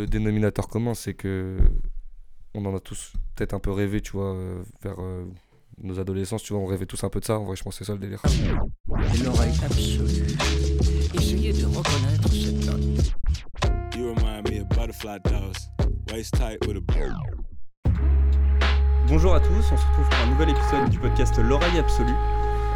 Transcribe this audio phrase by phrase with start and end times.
[0.00, 1.58] le dénominateur commun, c'est que
[2.54, 5.24] on en a tous peut-être un peu rêvé, tu vois, euh, vers euh,
[5.82, 7.38] nos adolescences, tu vois, on rêvait tous un peu de ça.
[7.38, 8.22] En vrai, je pense que c'est ça le délire.
[9.24, 10.26] L'oreille absolue.
[11.14, 13.14] Essayez de reconnaître cette note.
[13.96, 15.68] You remind me of butterfly doves,
[16.10, 17.90] waist tight with a
[19.06, 22.14] Bonjour à tous, on se retrouve pour un nouvel épisode du podcast L'oreille absolue.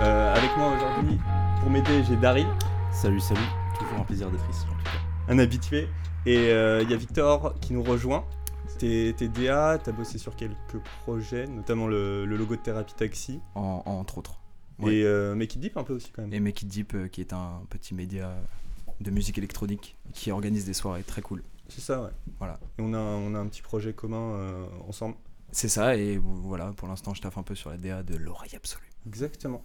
[0.00, 1.18] Euh, avec moi aujourd'hui,
[1.60, 2.46] pour m'aider, j'ai Daryl,
[2.92, 3.40] Salut, salut.
[3.78, 5.32] Toujours un plaisir d'être ici en tout cas.
[5.32, 5.88] un habitué,
[6.26, 8.24] et euh, il y a Victor qui nous rejoint.
[8.78, 13.40] T'es t'es DA, t'as bossé sur quelques projets, notamment le, le logo de Thérapie Taxi,
[13.54, 14.40] En, entre autres.
[14.80, 14.96] Ouais.
[14.96, 16.32] et euh, Make It Deep un peu aussi quand même.
[16.34, 18.34] Et Make It Deep, euh, qui est un petit média
[19.00, 21.42] de musique électronique qui organise des soirées très cool.
[21.68, 22.10] C'est ça, ouais.
[22.38, 22.58] Voilà.
[22.78, 25.14] Et on a, un- on a un petit projet commun euh, ensemble.
[25.52, 28.56] C'est ça, et voilà, pour l'instant, je taffe un peu sur la DA de l'oreille
[28.56, 28.90] absolue.
[29.06, 29.62] Exactement.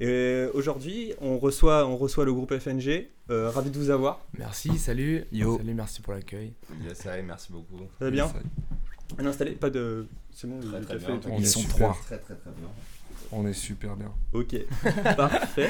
[0.00, 3.08] Et aujourd'hui, on reçoit, on reçoit le groupe FNG.
[3.30, 4.24] Euh, ravi de vous avoir.
[4.38, 5.24] Merci, salut.
[5.32, 5.56] Yo.
[5.58, 6.52] Salut, merci pour l'accueil.
[6.86, 7.78] Yes, allez, merci beaucoup.
[7.98, 8.30] Ça va bien
[9.18, 10.06] installé Pas de.
[10.32, 11.12] C'est bon, Très le très café.
[11.30, 11.74] On Ils est sont super.
[11.76, 11.98] trois.
[12.06, 12.68] Très très très bien.
[13.32, 14.10] On est super bien.
[14.32, 14.56] Ok,
[15.16, 15.68] parfait.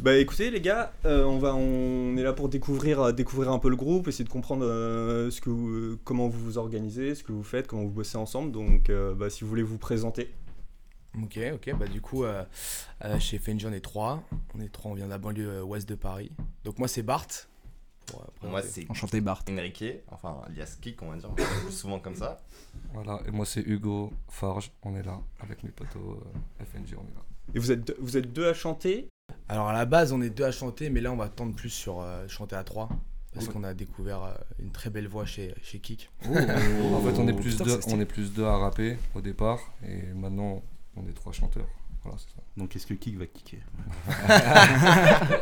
[0.00, 3.60] Bah écoutez les gars, euh, on va, on est là pour découvrir, euh, découvrir un
[3.60, 7.14] peu le groupe, essayer de comprendre euh, ce que vous- euh, comment vous vous organisez,
[7.14, 8.50] ce que vous faites, comment vous bossez ensemble.
[8.50, 10.30] Donc euh, bah, si vous voulez vous présenter.
[11.22, 12.44] Ok, ok, bah du coup, euh,
[13.04, 14.22] euh, chez FNG, on est trois.
[14.54, 16.32] On est trois, on vient de la banlieue euh, ouest de Paris.
[16.64, 17.26] Donc moi, c'est Bart.
[18.06, 19.42] Pour, euh, Moi c'est Enchanté, Bart.
[19.48, 21.30] Enrique, enfin alias Kik on va dire,
[21.66, 22.42] on souvent comme ça.
[22.92, 27.02] Voilà, et moi c'est Hugo Farge, on est là, avec mes potos euh, FNG, on
[27.08, 27.22] est là.
[27.54, 29.08] Et vous êtes, deux- vous êtes deux à chanter?
[29.48, 31.70] Alors à la base, on est deux à chanter, mais là, on va tendre plus
[31.70, 32.90] sur euh, chanter à trois.
[33.32, 36.08] Parce qu'on a découvert une très belle voix chez, chez Kik.
[36.26, 39.58] en fait, on est plus putain, deux, on est plus deux à rapper au départ,
[39.84, 40.62] et maintenant
[40.96, 41.66] on est trois chanteurs.
[42.02, 42.42] Voilà, c'est ça.
[42.58, 43.60] Donc, est-ce que Kik va kicker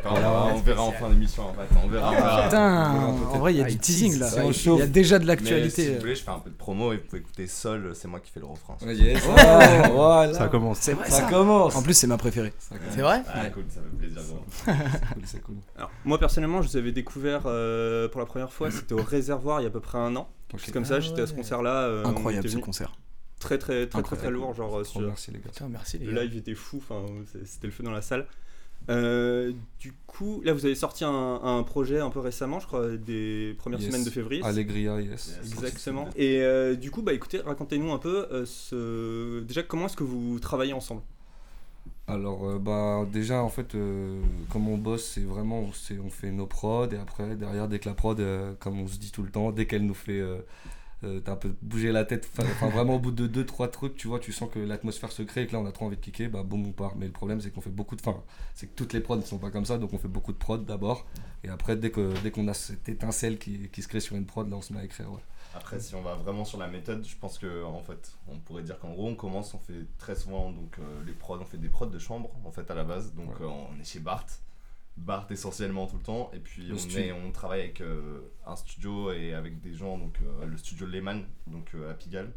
[0.05, 2.11] on, verra, on verra en fin d'émission en fait, on verra.
[2.13, 2.43] verra.
[2.45, 2.95] Putain,
[3.33, 4.29] en vrai, il y a Ah, du il teasing là.
[4.47, 5.83] Il y a déjà de l'actualité.
[5.83, 8.07] si vous voulez, je fais un peu de promo et vous pouvez écouter Sol, c'est
[8.07, 8.77] moi qui fais le refrain.
[8.87, 9.23] Yes.
[9.93, 10.35] voilà.
[10.35, 10.79] Ça commence.
[10.79, 11.29] C'est vrai, Ça ça.
[11.29, 11.75] commence.
[11.75, 12.53] En plus, c'est ma préférée.
[12.91, 14.39] C'est vrai Ah cool, ça fait plaisir gros.
[14.65, 15.57] C'est cool, c'est cool.
[15.77, 19.61] Alors moi personnellement, je vous avais découvert euh, pour la première fois, c'était au Réservoir
[19.61, 20.29] il y a à peu près un an.
[20.55, 20.61] Ok.
[20.65, 21.39] C'est comme ça, Ah j'étais à ce ouais.
[21.39, 21.71] concert-là.
[21.71, 22.93] euh, on Incroyable ce concert.
[23.43, 25.51] Très très très très lourd, genre euh, sur- merci les gars.
[25.51, 26.23] Putain, merci les Le gars.
[26.25, 27.05] live était fou, enfin
[27.45, 28.27] c'était le feu dans la salle.
[28.89, 31.11] Euh, du coup, là vous avez sorti un,
[31.43, 33.89] un projet un peu récemment, je crois, des premières Yes.
[33.91, 34.43] semaines de février.
[34.45, 35.39] Allegria, yes.
[35.43, 35.53] Yes.
[35.53, 36.09] Exactement.
[36.17, 39.41] Et euh, du coup, bah écoutez, racontez-nous un peu euh, ce...
[39.41, 41.03] déjà comment est-ce que vous travaillez ensemble?
[42.09, 44.21] Alors, euh, bah, déjà, en fait, euh,
[44.51, 47.89] comme on bosse, c'est vraiment, c'est, on fait nos prods, et après, derrière, dès que
[47.89, 50.21] la prod, euh, comme on se dit tout le temps, dès qu'elle nous fait
[51.05, 54.09] euh, t'as un peu bougé la tête, enfin, vraiment, au bout de 2-3 trucs, tu
[54.09, 56.01] vois, tu sens que l'atmosphère se crée, et que là, on a trop envie de
[56.01, 56.97] kicker, bah, boum, on part.
[56.97, 58.01] Mais le problème, c'est qu'on fait beaucoup de.
[58.05, 58.23] Enfin,
[58.55, 60.39] c'est que toutes les prods ne sont pas comme ça, donc on fait beaucoup de
[60.39, 61.07] prods d'abord,
[61.45, 64.27] et après, dès, que, dès qu'on a cette étincelle qui, qui se crée sur une
[64.27, 65.21] prod, là, on se met à écrire, ouais.
[65.55, 68.63] Après, si on va vraiment sur la méthode, je pense que en fait, on pourrait
[68.63, 71.59] dire qu'en gros, on commence, on fait très souvent donc euh, les prods, on fait
[71.59, 73.13] des prods de chambre en fait à la base.
[73.15, 73.45] Donc Ouais.
[73.45, 74.25] euh, on est chez Bart,
[74.97, 77.01] Bart essentiellement tout le temps, et puis Le on, studio.
[77.01, 80.87] est, on travaille avec euh, un studio et avec des gens, donc euh, le studio
[80.87, 82.31] Lehman, donc euh, à Pigalle.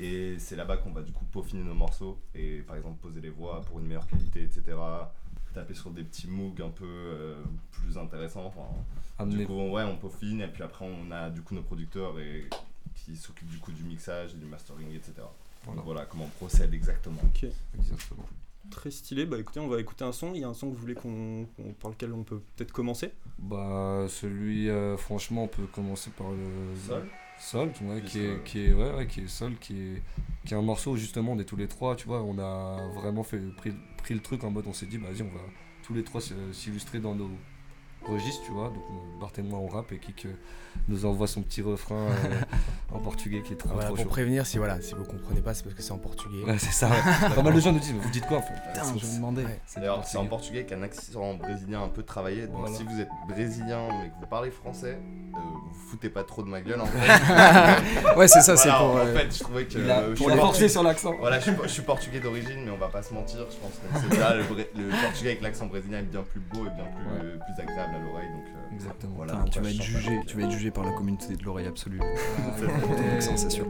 [0.00, 3.30] Et c'est là-bas qu'on va du coup peaufiner nos morceaux et par exemple poser les
[3.30, 4.76] voix pour une meilleure qualité, etc.
[5.54, 7.36] Taper sur des petits moogs un peu
[7.70, 8.46] plus intéressants.
[8.46, 12.18] Enfin, du coup, ouais, on peaufine et puis après, on a du coup nos producteurs
[12.18, 12.48] et
[12.96, 15.12] qui s'occupent du coup du mixage et du mastering, etc.
[15.62, 15.76] Voilà.
[15.76, 17.20] Donc voilà comment on procède exactement.
[17.22, 17.46] Ok.
[17.78, 18.26] Exactement.
[18.70, 19.26] Très stylé.
[19.26, 20.32] Bah écoutez, on va écouter un son.
[20.34, 22.72] Il y a un son que vous voulez qu'on, qu'on- par lequel on peut peut-être
[22.72, 23.12] commencer?
[23.38, 26.74] Bah, celui, euh, franchement, on peut commencer par le.
[26.86, 27.08] Sol
[27.38, 27.72] Sol,
[28.06, 30.02] qui est, qui est, ouais, ouais, qui est Sol, qui est,
[30.46, 32.88] qui est un morceau où justement on est tous les trois, tu vois, on a
[32.94, 35.40] vraiment fait, pris, pris le truc en mode on s'est dit, bah vas-y, on va
[35.82, 36.20] tous les trois
[36.52, 37.28] s'illustrer dans nos
[38.08, 38.82] registres, tu vois, donc
[39.20, 40.32] Bart et moi on rappe et Kik euh,
[40.88, 42.40] nous envoie son petit refrain euh,
[42.94, 44.10] en portugais qui est trop, Voilà, trop pour chaud.
[44.10, 46.42] prévenir, si, voilà, si vous comprenez pas, c'est parce que c'est en portugais.
[46.44, 46.88] Ouais, c'est ça,
[47.34, 49.14] pas mal de gens nous disent, mais vous dites quoi en fait Putain, je me
[49.16, 49.44] demandais.
[49.44, 49.60] Ouais.
[49.76, 50.28] D'ailleurs, c'est en portugais.
[50.28, 52.46] portugais avec un accent brésilien un peu travaillé.
[52.46, 52.76] Donc Voilà.
[52.76, 54.98] si vous êtes brésilien mais que vous parlez français,
[55.34, 58.14] euh, vous foutez pas trop de ma gueule en fait.
[58.16, 58.94] Ouais, c'est ça, c'est Voilà, pour.
[58.94, 59.78] En euh, fait, je trouvais que.
[59.90, 61.14] A, euh, je pour suis la portu- forcer sur l'accent.
[61.18, 63.38] Voilà, je suis, je suis portugais d'origine, mais on va pas se mentir.
[63.50, 66.70] Je pense que c'est ça, le, portugais avec l'accent brésilien est bien plus beau et
[66.70, 67.38] bien plus, Ouais.
[67.38, 68.28] plus agréable à l'oreille.
[68.30, 69.12] Donc, euh, Exactement.
[69.16, 69.44] voilà.
[69.50, 72.00] Tu vas être jugé, tu vas être jugé par la communauté de l'oreille absolue.
[72.38, 73.66] Ah, Ton accent, c'est sûr.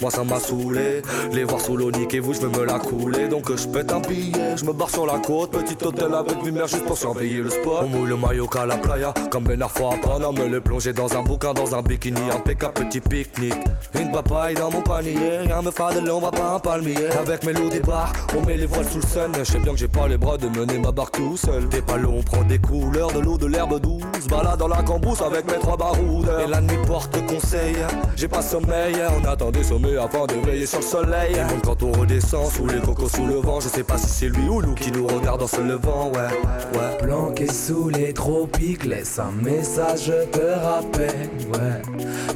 [0.00, 1.02] Moi ça m'a saoulé,
[1.32, 3.28] les voir sous l'eau, et vous, je veux me la couler.
[3.28, 5.50] Donc je pète un billet, je me barre sur la côte.
[5.52, 7.84] Petit hôtel avec lumière juste pour surveiller le spot.
[7.84, 10.36] On mouille le maillot qu'à la playa, comme Ben Arfo à Panama.
[10.36, 13.54] Me le plonger dans un bouquin, dans un bikini, un PK, petit pique-nique.
[13.98, 17.08] Une papaye dans mon panier, rien me fade, on va pas un palmier.
[17.18, 19.32] Avec mes loups des bars, on met les voiles sous le sun.
[19.38, 21.68] Je sais bien que j'ai pas les bras de mener ma barque tout seul.
[21.68, 24.02] T'es pas long, on prend des couleurs, de l'eau, de l'herbe douce.
[24.28, 26.30] Balade dans la cambrousse avec mes trois baroudes.
[26.44, 27.76] Et la nuit porte conseil,
[28.16, 28.96] j'ai pas sommeil.
[29.20, 31.34] On attend des sommets afin de veiller sur le soleil.
[31.34, 34.08] Et même quand on redescend sous les cocos, sous le vent, je sais pas si
[34.08, 36.98] c'est lui ou nous qui nous regarde en se levant, ouais, ouais.
[36.98, 41.82] Planqué sous les tropiques, laisse un message, je te rappelle, ouais.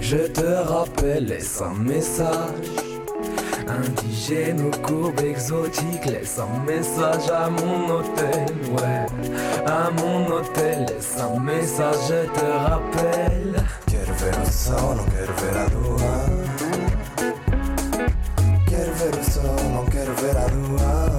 [0.00, 2.26] Je te rappelle, laisse un message.
[3.68, 9.06] Indigène aux courbes exotiques, laisse un message à mon hôtel, ouais.
[9.66, 13.62] À mon hôtel, laisse un message, je te rappelle.
[13.86, 16.29] Quiero ver el sol, quiero ver a lua?
[19.20, 21.10] Quero ver o sol, não quero ver a lua.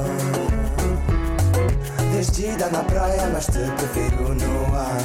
[2.15, 5.01] Vestida na praia, mas te prefiro no ar.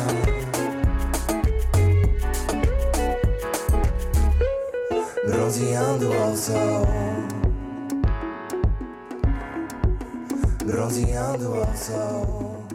[5.27, 6.87] Bronzeando ao sol.
[10.65, 12.67] Bronzeando ao sol.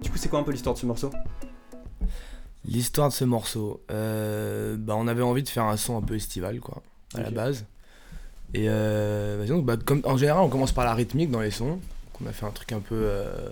[0.00, 1.10] Du coup, c'est quoi un peu l'histoire de ce morceau?
[2.64, 6.16] L'histoire de ce morceau, euh, bah on avait envie de faire un son un peu
[6.16, 6.82] estival quoi,
[7.14, 7.64] à la base.
[8.54, 11.50] Et euh, bah, donc, bah, comme, en général, on commence par la rythmique dans les
[11.50, 11.72] sons.
[11.72, 11.80] Donc,
[12.22, 13.50] on a fait un truc un peu euh,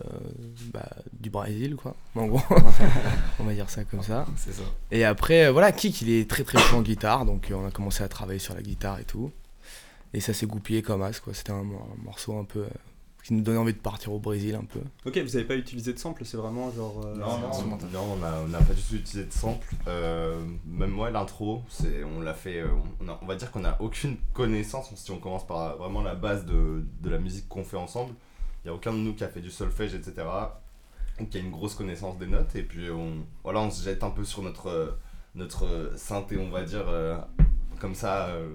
[0.72, 2.40] bah, du Brésil quoi, en gros.
[3.38, 4.26] on va dire ça comme ça.
[4.36, 4.62] Ça.
[4.90, 7.66] Et après, euh, voilà, Kik il est très très chaud en guitare, donc euh, on
[7.66, 9.30] a commencé à travailler sur la guitare et tout.
[10.14, 11.34] Et ça s'est goupillé comme as quoi.
[11.34, 12.68] C'était un, un morceau un peu euh,
[13.26, 14.78] qui nous donnait envie de partir au Brésil un peu.
[15.04, 17.02] Ok, vous avez pas utilisé de sample, c'est vraiment genre.
[17.06, 19.66] euh, Non, non, non, on a, on a pas du tout utilisé de sample.
[19.88, 22.60] Euh, même moi, l'intro, c'est, on l'a fait.
[22.60, 22.68] euh,
[23.00, 24.92] On, a- on va dire qu'on n'a aucune connaissance.
[24.94, 28.12] Si on commence par vraiment la base de, de la musique qu'on fait ensemble,
[28.64, 30.24] il n'y a aucun de nous qui a fait du solfège, etc.
[31.20, 32.54] Ou qui a une grosse connaissance des notes.
[32.54, 34.98] Et puis, on, voilà, on se jette un peu sur notre,
[35.34, 37.16] notre synthé, on va dire, euh,
[37.80, 38.50] comme ça, euh,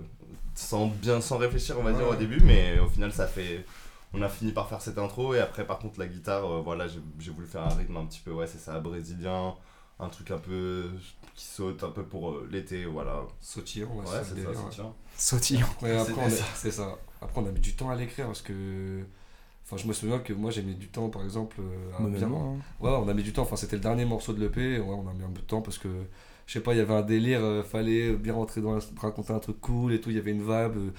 [0.55, 2.39] sans bien sans réfléchir, on va dire, au début.
[2.45, 3.65] Mais au final, ça fait
[4.13, 6.85] on a fini par faire cette intro et après par contre la guitare euh, voilà
[6.87, 9.55] j'ai voulu faire un rythme un petit peu ouais c'est ça brésilien
[9.99, 10.89] un truc un peu
[11.35, 14.83] qui saute un peu pour euh, l'été voilà Sautillant, ouais, ouais c'est ça.
[15.15, 15.67] Sautillant.
[15.81, 16.43] Ouais, après, ça.
[16.55, 16.97] c'est ça.
[17.21, 19.03] Après, on a mis du temps à l'écrire parce que.
[19.63, 22.27] Enfin, je me souviens que moi j'ai mis du temps, par exemple, euh, à bien.
[22.27, 22.55] hein.
[22.79, 23.43] Ouais, on a mis du temps.
[23.43, 24.79] Enfin, c'était le dernier morceau de l'EP.
[24.79, 25.87] Ouais, on a mis un peu de temps parce que,
[26.47, 27.41] je sais pas, il y avait un délire.
[27.43, 30.09] euh, fallait bien rentrer dans la- raconter un truc cool et tout.
[30.09, 30.91] Il y avait une vibe.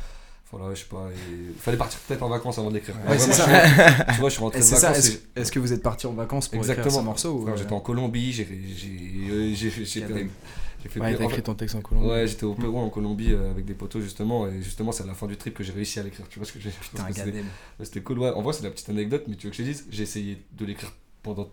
[0.53, 1.09] Voilà, je sais pas.
[1.51, 2.95] Il fallait partir peut-être en vacances avant d'écrire.
[3.09, 3.47] Ouais, c'est ça.
[4.15, 4.99] Tu vois, je suis rentré de vacances.
[5.35, 7.01] est-ce et- que vous êtes parti en vacances pour écrire Exactement.
[7.01, 8.33] ce morceau ou, Frère, euh, J'étais en Colombie.
[8.33, 8.47] J'ai
[8.77, 9.85] j'ai- euh, fait.
[9.85, 12.09] fait- fait Ouais, t'as écrit fait- ton texte en Colombie.
[12.09, 15.07] Ouais, j'étais au Pérou en Colombie euh, avec des potos justement et justement c'est à
[15.07, 16.27] la fin du trip que j'ai réussi à l'écrire.
[16.29, 17.05] Tu vois ce que j'ai Putain,
[17.81, 18.31] c'était- cool, ouais.
[18.31, 20.43] En vrai, c'est la petite anecdote, mais tu veux que je te dise, j'ai essayé
[20.53, 21.49] de l'écrire pendant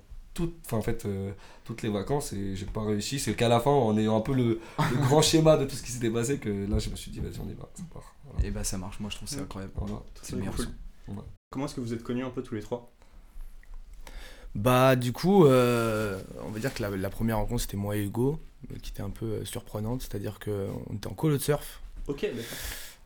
[0.65, 1.31] enfin, en fait, euh,
[1.63, 3.19] toutes les vacances et j'ai pas réussi.
[3.19, 4.59] C'est qu'à la fin, en ayant un peu le,
[4.91, 7.19] le grand schéma de tout ce qui s'était passé, que là, je me suis dit,
[7.19, 8.15] vas-y, on y va, ça part.
[8.25, 8.47] Voilà.
[8.47, 9.73] Et bah ça marche, moi je trouve ça incroyable.
[9.75, 10.01] Voilà.
[10.21, 10.65] C'est le meilleur cool.
[11.07, 11.23] son.
[11.51, 12.91] Comment est-ce que vous êtes connus un peu tous les trois?
[14.55, 18.03] Bah du coup, euh, on va dire que la, la première rencontre c'était moi et
[18.03, 18.39] Hugo,
[18.71, 22.43] euh, qui était un peu surprenante, c'est-à-dire qu'on était en colo de surf, Ok, d'accord.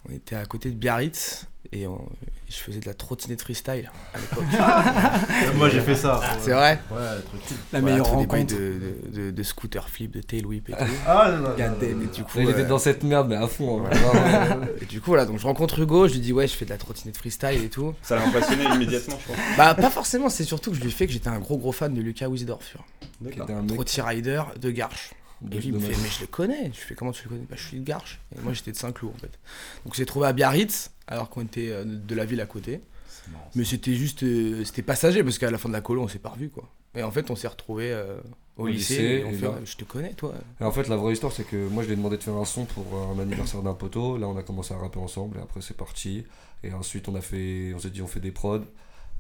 [0.10, 2.10] On était à côté de Biarritz et on-
[2.50, 4.44] je faisais de la trottinette freestyle à l'époque.
[5.56, 6.22] Moi j'ai fait ça.
[6.40, 7.42] C'est vrai Ouais, le truc.
[7.72, 8.54] La Voilà, meilleure rencontre.
[8.54, 8.80] de,
[9.12, 10.78] de, de, de scooter flip, de tail whip et tout.
[11.08, 13.84] Ah, non, non, non, du coup, était euh, dans cette merde, mais à fond.
[13.86, 13.90] hein.
[13.92, 14.68] Ouais.
[14.82, 16.70] Et du coup voilà, donc je rencontre Hugo, je lui dis ouais je fais de
[16.70, 17.96] la trottinette freestyle et tout.
[18.04, 19.38] Ça l'a impressionné immédiatement, je pense.
[19.58, 21.72] Bah pas forcément, c'est surtout que je lui ai fait que j'étais un gros gros
[21.72, 22.76] fan de Lucas Wisdorf,
[23.32, 25.12] qui était un mec Rider de Garches.
[25.52, 26.68] Et lui, il me fait, ma- mais je le connais.
[26.74, 27.46] Je fais, comment tu le connais?
[27.50, 28.20] Bah, je suis de Garches.
[28.36, 29.40] Et moi, j'étais de Saint-Cloud, en fait.
[29.86, 32.82] Donc, j'ai trouvé à Biarritz, alors qu'on était euh, de la ville à côté.
[33.56, 36.20] Mais c'était juste, euh, c'était passager, parce qu'à la fin de la colo, on s'est
[36.20, 36.70] pas revus, quoi.
[36.96, 38.18] Et en fait, on s'est retrouvés euh,
[38.58, 38.94] au, Au lycée.
[38.98, 40.34] lycée, et on et fait, là- je te connais, toi.
[40.60, 42.36] Et en fait, la vraie histoire, c'est que moi, je lui ai demandé de faire
[42.36, 44.18] un son pour un anniversaire d'un poteau.
[44.18, 46.26] Là, on a commencé à rapper ensemble et après, c'est parti.
[46.64, 48.62] Et ensuite, on a fait, on s'est dit, on fait des prods.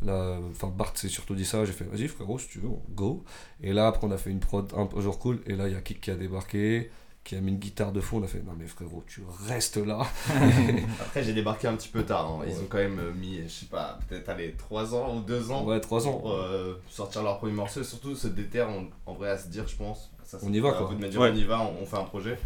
[0.01, 1.63] Là, enfin, Bart s'est surtout dit ça.
[1.65, 3.23] J'ai fait, vas-y, frérot, si tu veux, go.
[3.61, 5.39] Et là, après, on a fait une prod un peu jour cool.
[5.47, 6.91] Et là, il y a Kik qui a débarqué,
[7.23, 8.19] qui a mis une guitare de fond.
[8.19, 10.01] On a fait, non, mais frérot, tu restes là.
[10.99, 12.43] après j'ai débarqué un petit peu tard hein.
[12.45, 12.59] ils Ouais.
[12.59, 15.63] ont quand même euh, mis je sais pas peut-être allez 3 ans ou 2 ans
[15.65, 16.13] ouais, 3 ans.
[16.17, 19.47] pour euh, sortir leur premier morceau et surtout se déterre en, en vrai à se
[19.47, 20.89] dire je pense ça, c'est On y va, un quoi.
[20.89, 21.31] peu de me dire Ouais.
[21.31, 22.37] on y va on, on fait un projet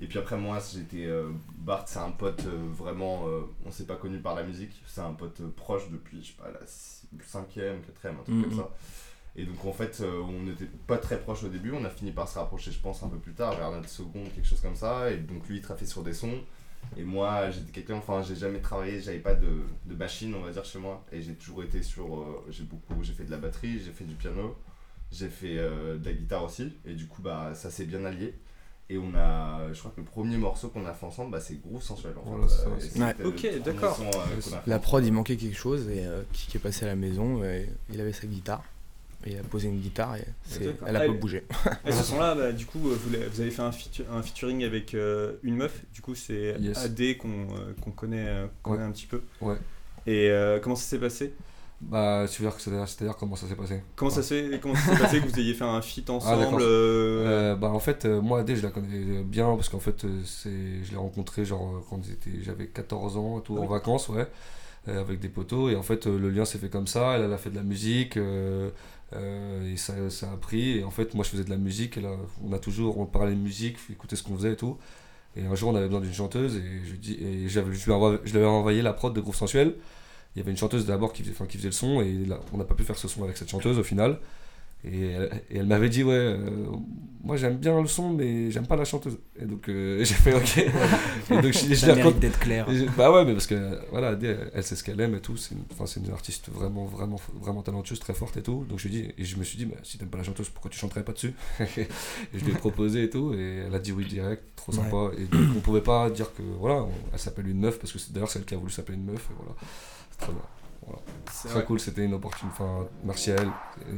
[0.00, 3.86] et puis après moi j'étais euh, Bart c'est un pote euh, vraiment euh, on s'est
[3.86, 7.78] pas connu par la musique c'est un pote proche depuis je sais pas la 5ème
[7.80, 8.70] 4ème un truc comme ça
[9.38, 12.26] Et donc en fait, on n'était pas très proches au début, on a fini par
[12.26, 15.10] se rapprocher, je pense, un peu plus tard, vers notre seconde, quelque chose comme ça.
[15.10, 16.40] Et donc lui, il travaillait sur des sons.
[16.96, 20.52] Et moi, j'étais quelqu'un, enfin, j'ai jamais travaillé, j'avais pas de, de machine, on va
[20.52, 21.04] dire, chez moi.
[21.12, 22.44] Et j'ai toujours été sur.
[22.48, 24.56] j'ai beaucoup, j'ai fait de la batterie, j'ai fait du piano,
[25.12, 26.72] j'ai fait euh, de la guitare aussi.
[26.84, 28.34] Et du coup, bah, ça s'est bien allié.
[28.88, 31.60] Et on a, je crois que le premier morceau qu'on a fait ensemble, bah, c'est
[31.60, 32.12] Groove Sensuel.
[32.24, 32.54] En Voilà, fait.
[32.54, 33.24] ça, Euh, Ouais.
[33.24, 34.00] Ok, d'accord.
[34.00, 37.42] euh, La prod, il manquait quelque chose et euh, qui est passé à la maison,
[37.42, 38.62] et il avait sa guitare.
[39.24, 40.24] Et il a posé une guitare et
[40.86, 41.42] elle a Ah, pas et- bougé.
[41.84, 45.32] Et ce son-là, bah, du coup, vous, avez fait un, featu- un featuring avec euh,
[45.42, 45.82] une meuf.
[45.92, 46.78] Du coup, c'est Yes.
[46.78, 48.88] AD qu'on euh, qu'on connaît, euh, qu'on connaît Ouais.
[48.88, 49.20] un petit peu.
[49.40, 49.56] Ouais.
[50.06, 51.32] Et euh, comment ça s'est passé?
[51.80, 54.92] Bah, tu veux dire que c'est-à-dire comment ça s'est passé Comment ça s'est comment ça
[54.94, 56.58] s'est passé que vous ayez fait un feat ensemble d'accord.
[56.62, 60.06] euh, Euh, bah en fait euh, moi Adé je la connais bien parce qu'en fait
[60.24, 63.68] c'est je l'ai rencontré genre quand j'étais j'avais 14 ans tout Ah en oui.
[63.68, 64.26] vacances ouais
[64.88, 67.38] avec des potos et en fait le lien s'est fait comme ça elle, elle a
[67.38, 68.70] fait de la musique euh,
[69.14, 71.98] euh, et ça, ça a pris et en fait moi je faisais de la musique
[71.98, 72.10] et là
[72.44, 74.78] on a toujours on parlait de musique écouter ce qu'on faisait et tout
[75.36, 77.92] et un jour on avait besoin d'une chanteuse et je dis et j'avais je lui
[78.38, 79.74] avais envoyé la prod de Groove Sensuel
[80.36, 82.38] il y avait une chanteuse d'abord qui faisait, enfin, qui faisait le son et là,
[82.52, 84.18] on n'a pas pu faire ce son avec cette chanteuse au final.
[84.84, 86.36] Et elle, et elle m'avait dit ouais euh,
[87.24, 89.18] moi j'aime bien le son mais j'aime pas la chanteuse.
[89.40, 90.58] Et donc euh, j'ai fait ok.
[91.30, 92.66] Et donc je, Ça mérite d'être clair.
[92.70, 95.36] je- bah ouais mais parce que voilà elle, elle sait ce qu'elle aime et tout
[95.38, 98.64] c'est une, enfin, c'est une artiste vraiment vraiment vraiment talentueuse très forte et tout.
[98.68, 100.50] Donc je lui dis et je me suis dit bah, si t'aimes pas la chanteuse
[100.50, 101.32] pourquoi tu chanterais pas dessus?
[101.58, 101.88] Et
[102.34, 104.78] je lui ai proposé et tout et elle a dit oui direct trop Ouais.
[104.78, 105.10] sympa.
[105.18, 107.98] Et donc on pouvait pas dire que voilà on- elle s'appelle une meuf parce que
[107.98, 109.54] c'est d'ailleurs c'est elle qui a voulu s'appeler une meuf et voilà
[110.18, 110.98] très voilà.
[111.26, 111.64] Très vrai.
[111.64, 112.56] cool, c'était une opportunité.
[112.60, 113.50] Enfin, merci à elle.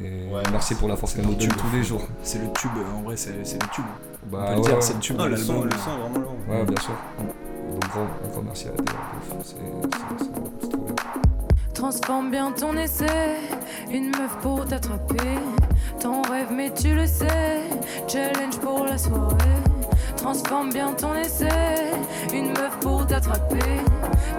[0.02, 2.06] Et Ouais, merci pour la force qu'elle nous donne tous les jours.
[2.22, 3.84] C'est le tube, en vrai, c'est c'est le tube.
[4.26, 4.80] Bah, On peut le ouais, dire, ouais.
[4.80, 5.70] c'est le tube Ah, de le son, l'album.
[5.70, 6.36] le son est vraiment long.
[6.48, 6.94] Ouais, bien sûr.
[7.70, 8.70] Donc, grand merci à
[9.44, 9.54] c'est-
[10.60, 10.94] c'est trop bien.
[11.74, 13.36] Transforme bien ton essai,
[13.90, 15.38] une meuf pour t'attraper.
[16.00, 17.60] Ton rêve, mais tu le sais,
[18.08, 19.34] challenge pour la soirée.
[20.16, 21.92] Transforme bien ton essai,
[22.32, 23.80] une meuf pour t'attraper.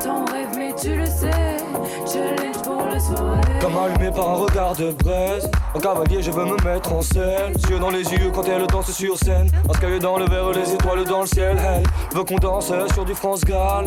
[0.04, 1.58] Ton rêve, mais tu le sais,
[2.06, 3.60] challenge pour la soirée.
[3.62, 5.50] Comme allumé par un regard de braise.
[5.76, 8.92] En cavalier je veux me mettre en scène Yeux dans les yeux quand elle danse
[8.92, 9.50] sur scène.
[9.70, 11.58] Un sky dans le verre, les étoiles dans le ciel.
[11.60, 13.86] Elle veut qu'on danse sur du France Gall.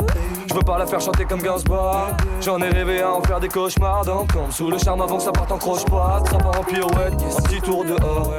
[0.48, 2.08] Je veux pas la faire chanter comme Gainsbourg
[2.40, 5.22] J'en ai rêvé à en faire des cauchemars Dans comme sous le charme avant que
[5.22, 6.28] ça parte en croche-patte.
[6.30, 8.32] Ça part en pirouette, un petit tour dehors.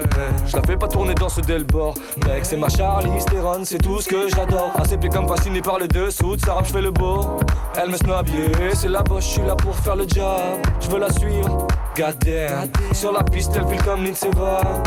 [0.45, 1.95] Je la fais pas tourner dans ce Delbord.
[2.25, 3.21] Mec c'est ma Charlie
[3.63, 6.81] C'est tout ce que j'adore pris comme fasciné par le dessous de sa je fais
[6.81, 7.39] le beau
[7.75, 8.27] Elle me snob,
[8.73, 12.69] c'est la bosse, je suis là pour faire le job Je veux la suivre, goddamn
[12.91, 14.83] Sur la piste, elle file comme Lindsay Vonn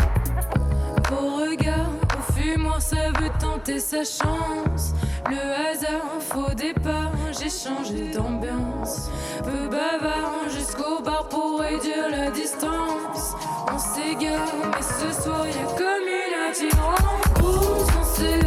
[1.11, 4.93] Au regard, au fumoir, ça veut tenter sa chance.
[5.29, 9.09] Le hasard, faux départ, j'ai changé d'ambiance.
[9.43, 13.35] Peu bavard jusqu'au bar pour réduire la distance.
[13.73, 18.06] On s'égare, mais ce soir y'a comme une attirance.
[18.17, 18.39] Sensuel,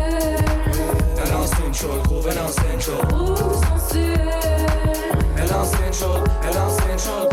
[1.16, 4.30] Elle en central, groove, elle en central groove sensuel,
[5.36, 5.64] Elle en
[6.58, 7.29] en central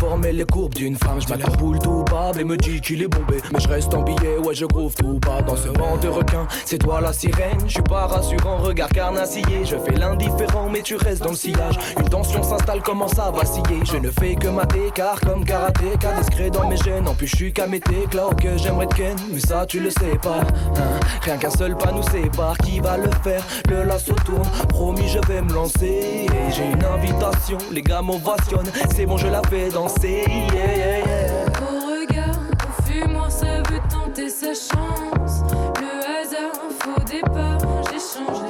[0.00, 1.18] T'as les courbes d'une femme.
[1.20, 3.36] Je boule tout bas et me dit qu'il est bombé.
[3.52, 5.42] Mais je reste en billet, ouais, je groove tout bas.
[5.42, 7.58] Dans ce vent de requin, c'est toi la sirène.
[7.66, 9.42] Je suis pas rassurant, regard carnassier.
[9.64, 11.78] Je fais l'indifférent, mais tu restes dans le sillage.
[11.98, 13.80] Une tension s'installe, commence à vaciller.
[13.84, 17.06] Je ne fais que mater, car comme karatéka, discret dans mes gènes.
[17.06, 17.80] En plus, je suis qu'à mes
[18.14, 19.16] là que j'aimerais te ken.
[19.32, 20.40] Mais ça, tu le sais pas.
[20.40, 21.00] hein.
[21.22, 22.56] Rien qu'un seul pas nous sépare.
[22.58, 23.44] Qui va le faire?
[23.68, 24.48] Le lasso tourne.
[24.68, 26.26] Promis, je vais me lancer.
[26.26, 28.70] Et j'ai une invitation, les gars m'ovationnent.
[28.94, 35.42] C'est bon, je la fais Au regard, au fumoir, ça veut tenter sa chance.
[35.80, 37.58] Le hasard, faux départ,
[37.90, 38.49] j'ai changé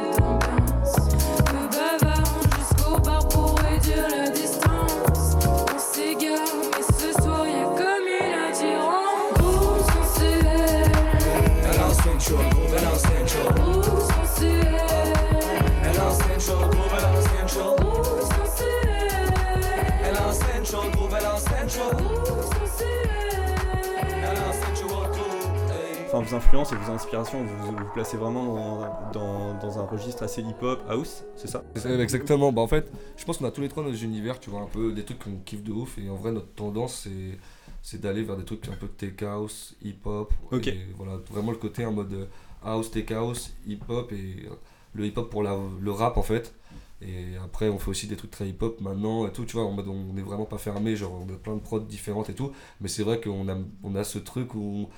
[26.30, 30.42] vos influences et vos inspirations, vous vous placez vraiment dans, dans, dans un registre assez
[30.42, 31.64] hip-hop, house, c'est ça?
[31.74, 34.60] Exactement, bah en fait, je pense qu'on a tous les trois nos univers, tu vois,
[34.60, 37.38] un peu des trucs qu'on kiffe de ouf, et en vrai, notre tendance, c'est,
[37.82, 40.68] c'est d'aller vers des trucs un peu tech house, hip-hop, Ok.
[40.68, 42.26] et voilà, vraiment le côté en mode euh,
[42.62, 44.54] house, tech house, hip-hop, et euh,
[44.94, 46.54] le hip-hop pour la, le rap en fait.
[47.02, 49.72] Et après, on fait aussi des trucs très hip-hop maintenant et tout, tu vois, en
[49.72, 52.52] mode on n'est vraiment pas fermé, genre on a plein de prods différentes et tout,
[52.82, 54.88] mais c'est vrai qu'on a, on a ce truc où on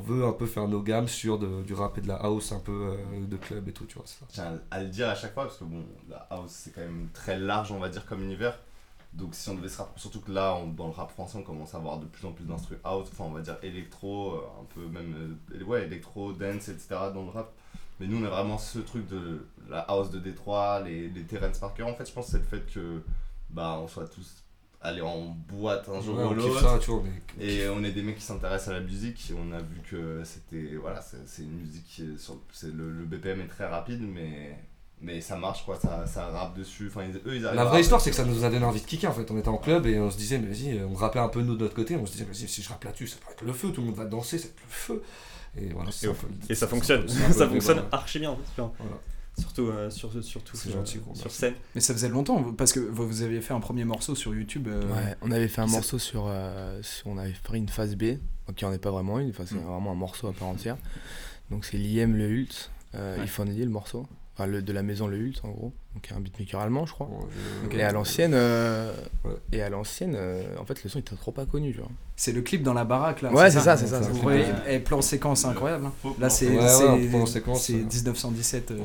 [0.00, 2.72] veut un peu faire nos gammes sur du rap et de la house un peu
[2.96, 4.04] euh, de club et tout, tu vois.
[4.28, 7.08] tiens à le dire à chaque fois parce que bon, la house c'est quand même
[7.12, 8.58] très large, on va dire, comme univers.
[9.12, 11.42] Donc si on devait se rapprocher, surtout que là, on- dans le rap français, on
[11.42, 14.40] commence à avoir de plus en plus d'instruments house, enfin on va dire électro, euh,
[14.60, 16.86] un peu même, euh, ouais, électro, dance, etc.
[17.12, 17.52] dans le rap.
[18.00, 21.58] Mais nous, on a vraiment ce truc de la house de Détroit, les, les Terrence
[21.58, 21.82] Parker.
[21.82, 23.02] En fait, je pense que c'est le fait que,
[23.50, 24.41] bah, on soit tous
[24.82, 26.60] allés en boîte un jour Ouais, ou l'autre.
[26.60, 26.78] ça,
[27.38, 29.32] mais- Et on est des mecs qui s'intéressent à la musique.
[29.38, 30.74] On a vu que c'était.
[30.80, 32.38] Voilà, c'est une musique qui est sur.
[32.52, 34.58] c'est le, le BPM est très rapide, mais.
[35.04, 36.86] Mais ça marche quoi, ça, ça rappe dessus.
[36.86, 38.80] Enfin, ils- eux, ils arrivent La vraie histoire, c'est que ça nous a donné envie
[38.80, 39.28] de kicker en fait.
[39.32, 41.56] On était en club et on se disait, mais vas-y, on rappait un peu nous
[41.56, 41.96] de notre côté.
[41.96, 43.88] On se disait, vas-y, si je rappe là-dessus, ça peut être le feu, tout le
[43.88, 45.02] monde va danser, ça peut être le feu.
[45.60, 48.36] Et voilà, c'est Et, un peu- et ça fonctionne, ça fonctionne archi bien.
[48.56, 48.70] bien.
[48.78, 48.96] Voilà.
[49.38, 51.54] Surtout, euh, sur, surtout sur, gentil, sur scène.
[51.74, 54.68] Mais ça faisait longtemps, parce que vous vous aviez fait un premier morceau sur YouTube.
[54.68, 57.96] euh, Ouais, on avait fait un morceau sur, euh, sur- On avait pris une phase
[57.96, 59.64] B, donc il n'y en est pas vraiment une, enfin, c'est Mm.
[59.64, 60.76] vraiment un morceau à part entière.
[61.50, 63.24] Donc c'est l'IM Le Hult, euh, Ouais.
[63.24, 64.06] il faut en le morceau.
[64.34, 67.06] Enfin, le, de la maison Le Hult en gros, donc un beatmaker allemand, je crois.
[67.70, 68.90] je- Et à l'ancienne, euh,
[69.26, 69.32] Ouais.
[69.52, 71.90] et à l'ancienne, euh, en fait, le son était trop pas connu, tu vois.
[72.16, 73.30] C'est le clip dans la baraque là.
[73.30, 74.02] Ouais, c'est ça, c'est ça.
[74.02, 74.08] Ça.
[74.08, 75.84] voyez, et plan séquence incroyable.
[75.86, 76.12] hein.
[76.18, 77.84] Là, c'est Ouais, ouais, c'est- en plan séquence, c'est euh.
[77.84, 78.70] 1917.
[78.70, 78.76] euh,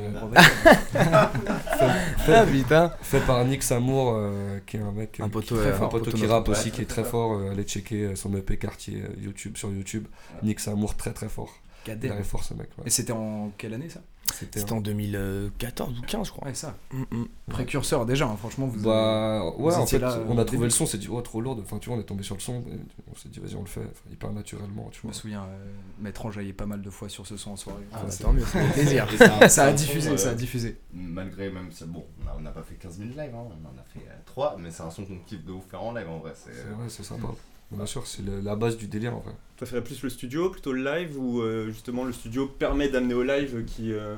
[0.92, 2.92] fait, Ah, putain.
[3.02, 5.68] fait par Nick Samour, euh, qui est un mec, euh, Un qui est poteau, très
[5.68, 7.34] euh, fort, un poteau qui rappe ouais, aussi, qui est très fort.
[7.34, 10.08] euh, allez checker euh, son EP quartier euh, YouTube sur YouTube.
[10.44, 11.54] Nick Samour, très très fort.
[11.86, 12.08] Cadet.
[12.08, 12.68] Il arrive fort ce mec.
[12.78, 12.84] ouais.
[12.88, 14.02] Et c'était en quelle année ça?
[14.34, 16.48] C'était en 2014 ou 15, je crois.
[16.48, 16.76] Ouais, ça.
[16.92, 17.26] Mm, mm.
[17.50, 18.68] Précurseur déjà, hein, franchement.
[18.68, 20.64] Vous Bah vous ouais, en étiez fait, là, on a trouvé début.
[20.66, 21.58] le son, on s'est dit, oh, trop lourd.
[21.62, 22.64] Enfin, tu vois, on est tombé sur le son,
[23.12, 25.66] on s'est dit, vas-y, on le fait, enfin, hyper naturellement, tu Je me souviens euh,
[26.00, 27.84] m'être enjaillé pas mal de fois sur ce son en soirée.
[27.92, 28.44] Ah, Enfin, bah, c'est- tant mieux,
[28.74, 29.08] plaisir.
[29.18, 30.78] C'est un- ça c'est a diffusé, son, ça a euh, diffusé.
[30.94, 32.06] Malgré même, c'est bon,
[32.38, 34.84] on n'a pas fait 15 000 lives, hein, on en a fait 3, mais c'est
[34.84, 36.34] un son qu'on kiffe de ouf faire en live en vrai.
[36.36, 37.28] C'est C'est vrai, c'est sympa.
[37.72, 39.34] Bien sûr, c'est la base du délire en vrai.
[39.58, 43.16] Tu préférais plus le studio, plutôt le live, ou euh, justement le studio permet d'amener
[43.16, 43.92] au live qui.
[43.92, 44.16] euh,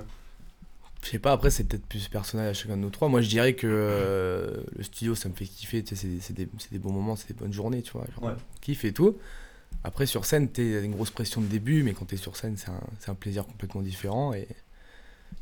[1.02, 3.08] Je sais pas, après c'est peut-être plus personnel à chacun de nous trois.
[3.08, 6.50] Moi je dirais que euh, le studio ça me fait kiffer, tu sais, c'est- des,
[6.72, 8.06] des bons moments, c'est des bonnes journées, tu vois.
[8.14, 8.36] Genre, Ouais.
[8.60, 9.18] Kiff et tout.
[9.86, 12.70] Après sur scène, t'es une grosse pression de début, mais quand t'es sur scène, c'est
[12.70, 14.34] un, un plaisir complètement différent.
[14.34, 14.46] Et,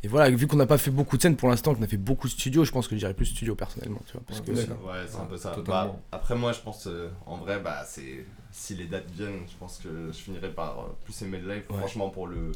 [0.08, 1.98] et voilà, vu qu'on n'a pas fait beaucoup de scènes pour l'instant, qu'on a fait
[1.98, 4.22] beaucoup de studios, je pense que je dirais plus studio personnellement, tu vois.
[4.26, 5.54] Parce que, Ouais, c'est un peu ça.
[5.66, 9.56] Bah, après, moi, je pense, euh, en vrai, bah, c'est si les dates viennent, je
[9.58, 11.64] pense que je finirai par euh, plus aimer le live.
[11.70, 11.78] Ouais.
[11.80, 12.52] Franchement, pour le,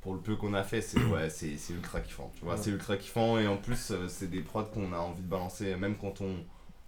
[0.00, 2.30] pour le peu qu'on a fait, c'est ouais, c'est c'est ultra kiffant.
[2.36, 2.60] Tu vois, Ouais.
[2.62, 5.74] c'est ultra kiffant et en plus, euh, c'est des prods qu'on a envie de balancer,
[5.76, 6.36] même quand on,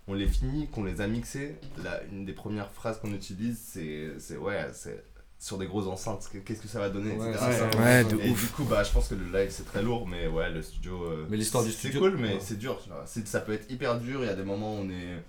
[0.06, 1.56] on les finit, qu'on les a mixés.
[1.82, 5.04] Là, une des premières phrases qu'on utilise, c'est c'est- ouais, c'est
[5.38, 7.44] sur des grosses enceintes, qu'est-ce que ça va donner, Ouais, etc.
[7.46, 8.40] ouais, Ça- ouais, de et ouf.
[8.46, 11.04] du coup, bah, je pense que le live c'est très lourd, mais ouais, le studio.
[11.04, 12.40] euh, Mais l'histoire du c'est studio- cool, mais ouais.
[12.40, 12.78] c'est dur.
[12.82, 13.04] tu vois.
[13.06, 14.20] C'est- Ça peut être hyper dur.
[14.22, 15.22] Il y a des moments où on est,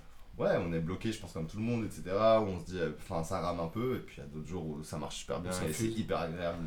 [0.43, 2.01] ouais, on est bloqué, je pense comme tout le monde, etc.
[2.41, 4.29] Où on se dit, euh, enfin, ça rame un peu, et puis il y a
[4.33, 6.65] d'autres jours où ça marche super bien Ça et c'est hyper agréable.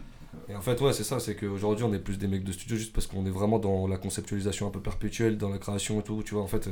[0.48, 2.76] Et en fait, ouais, c'est ça, c'est qu'aujourd'hui, on est plus des mecs de studio
[2.76, 6.02] juste parce qu'on est vraiment dans la conceptualisation un peu perpétuelle, dans la création et
[6.04, 6.42] tout, tu vois.
[6.44, 6.70] En fait, euh,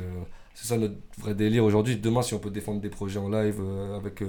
[0.55, 1.97] c'est ça notre vrai délire aujourd'hui.
[1.97, 4.23] Demain, si on peut défendre des projets en live euh, avec.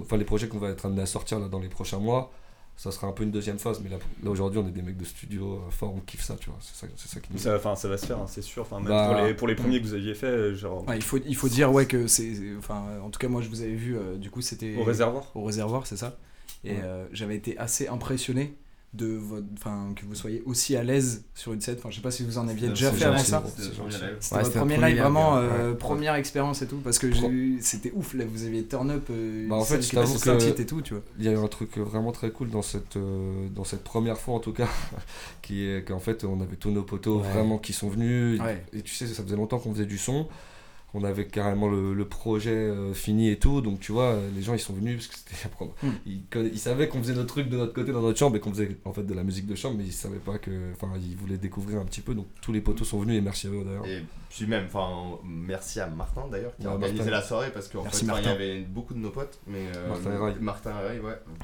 [0.00, 2.32] Enfin, les projets qu'on va être amené à sortir là, dans les prochains mois,
[2.76, 3.80] ça sera un peu une deuxième phase.
[3.84, 6.36] Mais là, là aujourd'hui, on est des mecs de studio euh, forts, on kiffe ça,
[6.40, 6.58] tu vois.
[6.60, 7.38] C'est ça, c'est ça qui nous.
[7.38, 8.62] Ça, enfin, ça va se faire, hein, c'est sûr.
[8.62, 10.86] Enfin, même Bah, pour, les, pour les premiers que vous aviez fait, euh, genre.
[10.88, 13.48] Ouais, il faut, il faut dire ouais que c'est enfin en tout cas moi je
[13.48, 16.16] vous avais vu euh, du coup c'était Au réservoir au réservoir c'est ça
[16.64, 16.80] et Ouais.
[16.82, 18.54] euh, j'avais été assez impressionné
[18.92, 22.02] de votre enfin que vous soyez aussi à l'aise sur une scène enfin je sais
[22.02, 25.36] pas si vous en aviez déjà fait avant ça c'était Ouais, votre premier live vraiment
[25.36, 25.76] euh, Ouais.
[25.76, 27.06] première expérience et tout parce que
[27.60, 30.66] c'était ouf là vous aviez turn up euh, Bah, en fait, je t'avoue que- et
[30.66, 33.46] tout tu vois Il y a eu un truc vraiment très cool dans cette, euh,
[33.54, 34.66] dans cette première fois en tout cas,
[35.42, 37.30] qui est qu'en fait on avait tous nos potos Ouais.
[37.30, 38.40] vraiment qui sont venus.
[38.40, 38.64] Ouais.
[38.72, 40.26] Et tu sais, ça faisait longtemps qu'on faisait du son.
[40.94, 43.60] On avait carrément le, le projet euh, fini et tout.
[43.60, 45.30] Donc tu vois, les gens ils sont venus parce que c'était
[45.82, 45.90] Hmm.
[46.06, 46.22] ils,
[46.52, 48.76] ils savaient qu'on faisait notre truc de notre côté dans notre chambre et qu'on faisait
[48.84, 50.50] en fait de la musique de chambre, mais ils savaient pas que.
[50.74, 52.14] Enfin, ils voulaient découvrir un petit peu.
[52.14, 53.86] Donc tous les potos sont venus et merci à eux d'ailleurs.
[53.86, 57.10] Et puis même, enfin, merci à Martin d'ailleurs qui a organisé Martin.
[57.10, 60.12] la soirée parce qu'en fait, il y avait beaucoup de nos potes, mais euh, Martin
[60.12, 60.34] Erail.
[60.40, 61.00] Martin ouais.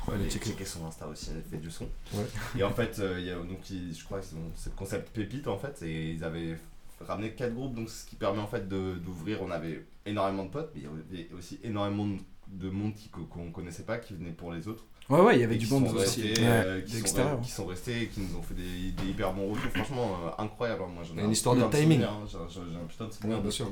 [0.06, 0.50] Vous Allez checker.
[0.50, 1.84] checker son Insta aussi, elle fait du son.
[2.14, 2.24] Ouais.
[2.58, 4.76] Et en fait, euh, il y a, donc, ils- je crois que c'est c'est le
[4.76, 6.56] concept Pépite en fait, et ils avaient
[7.04, 9.38] ramené quatre groupes, donc ce qui permet en fait de- d'ouvrir.
[9.42, 13.08] On avait énormément de potes, mais il y avait aussi énormément de- de monde qui-
[13.10, 14.84] qu'on connaissait pas, qui venait pour les autres.
[15.08, 17.40] ouais ouais il y avait du monde aussi restés, Ouais, euh, qui, sont, d'extérieur.
[17.40, 19.70] qui sont restés et qui nous ont fait des, des hyper bons retours.
[19.72, 20.82] Franchement, euh, incroyable.
[20.84, 20.90] hein.
[20.92, 22.02] Moi, j'en ai une un histoire de timing.
[22.02, 22.20] hein.
[22.28, 23.66] J'ai un putain de souvenir Ouais, bien sûr.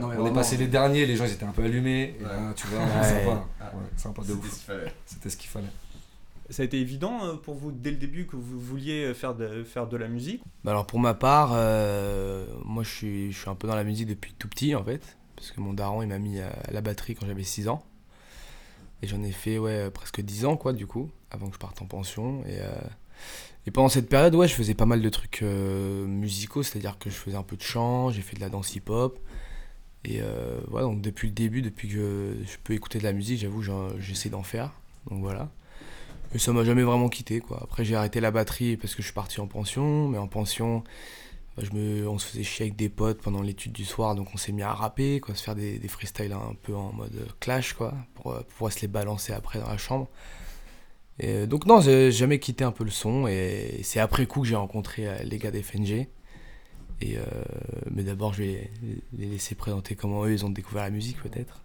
[0.00, 2.16] non, mais On est passé les derniers, les gens ils étaient un peu allumés.
[2.18, 3.02] Et là, tu vois, Ouais.
[3.02, 3.30] sympa.
[3.30, 3.34] Ouais.
[3.74, 4.70] Ouais, sympa de ouf.
[5.04, 5.66] C'était ce qu'il fallait.
[6.50, 9.64] Ça a été évident euh, pour vous dès le début que vous vouliez faire de,
[9.64, 10.42] faire de la musique?
[10.64, 13.84] Bah alors pour ma part, euh, moi je suis, je suis un peu dans la
[13.84, 16.80] musique depuis tout petit en fait, parce que mon daron il m'a mis à la
[16.80, 17.84] batterie quand j'avais 6 ans.
[19.02, 21.80] Et j'en ai fait ouais, presque 10 ans, quoi, du coup, avant que je parte
[21.80, 22.44] en pension.
[22.46, 22.74] Et, euh,
[23.66, 27.08] et pendant cette période, ouais, je faisais pas mal de trucs euh, musicaux, c'est-à-dire que
[27.08, 29.18] je faisais un peu de chant, j'ai fait de la danse hip-hop.
[30.04, 33.38] Et euh, voilà, donc depuis le début, depuis que je peux écouter de la musique,
[33.38, 33.62] j'avoue,
[33.98, 34.72] j'essaie d'en faire.
[35.08, 35.50] Donc voilà.
[36.32, 37.60] Et ça m'a jamais vraiment quitté, quoi.
[37.62, 40.84] Après, j'ai arrêté la batterie parce que je suis parti en pension, mais en pension,
[41.56, 44.28] bah, je me, on se faisait chier avec des potes pendant l'étude du soir, donc
[44.32, 47.14] on s'est mis à rapper, quoi, se faire des, des freestyles un peu en mode
[47.16, 50.08] euh, clash, quoi, pour, euh, pour pouvoir se les balancer après dans la chambre.
[51.18, 54.42] Et, euh, donc non, j'ai jamais quitté un peu le son, et c'est après coup
[54.42, 56.08] que j'ai rencontré les gars d'FNG.
[57.02, 57.16] Et
[57.90, 58.70] mais d'abord, je vais
[59.16, 61.62] les laisser présenter comment eux ils ont découvert la musique, peut-être.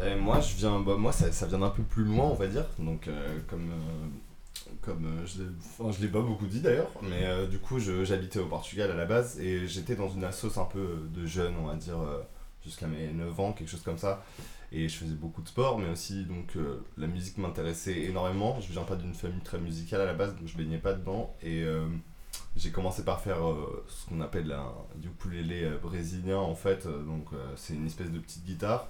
[0.00, 2.46] Euh, moi, je viens, bah, moi ça, ça vient d'un peu plus loin, on va
[2.46, 2.64] dire.
[2.78, 7.58] Donc, euh, comme, euh, comme je enfin, je l'ai pas beaucoup dit d'ailleurs, mais du
[7.58, 11.26] coup, j'habitais au Portugal à la base et j'étais dans une assoce un peu de
[11.26, 11.98] jeunes, on va dire,
[12.64, 14.24] jusqu'à mes 9 ans, quelque chose comme ça.
[14.72, 16.56] Et je faisais beaucoup de sport, mais aussi donc
[16.96, 18.58] la musique m'intéressait énormément.
[18.60, 21.34] Je viens pas d'une famille très musicale à la base, donc je baignais pas dedans.
[21.42, 21.64] Et
[22.56, 23.38] j'ai commencé par faire
[23.88, 24.72] ce qu'on appelle un
[25.04, 26.86] ukulélé brésilien en fait.
[26.86, 28.88] Donc c'est une espèce de petite guitare.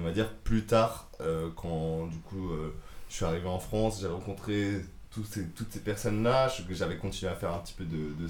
[0.00, 2.74] On va dire plus tard, euh, quand du coup euh,
[3.08, 4.80] je suis arrivé en France, j'ai rencontré
[5.26, 6.48] ces, toutes ces personnes-là.
[6.70, 8.28] J'avais continué à faire un petit peu de, de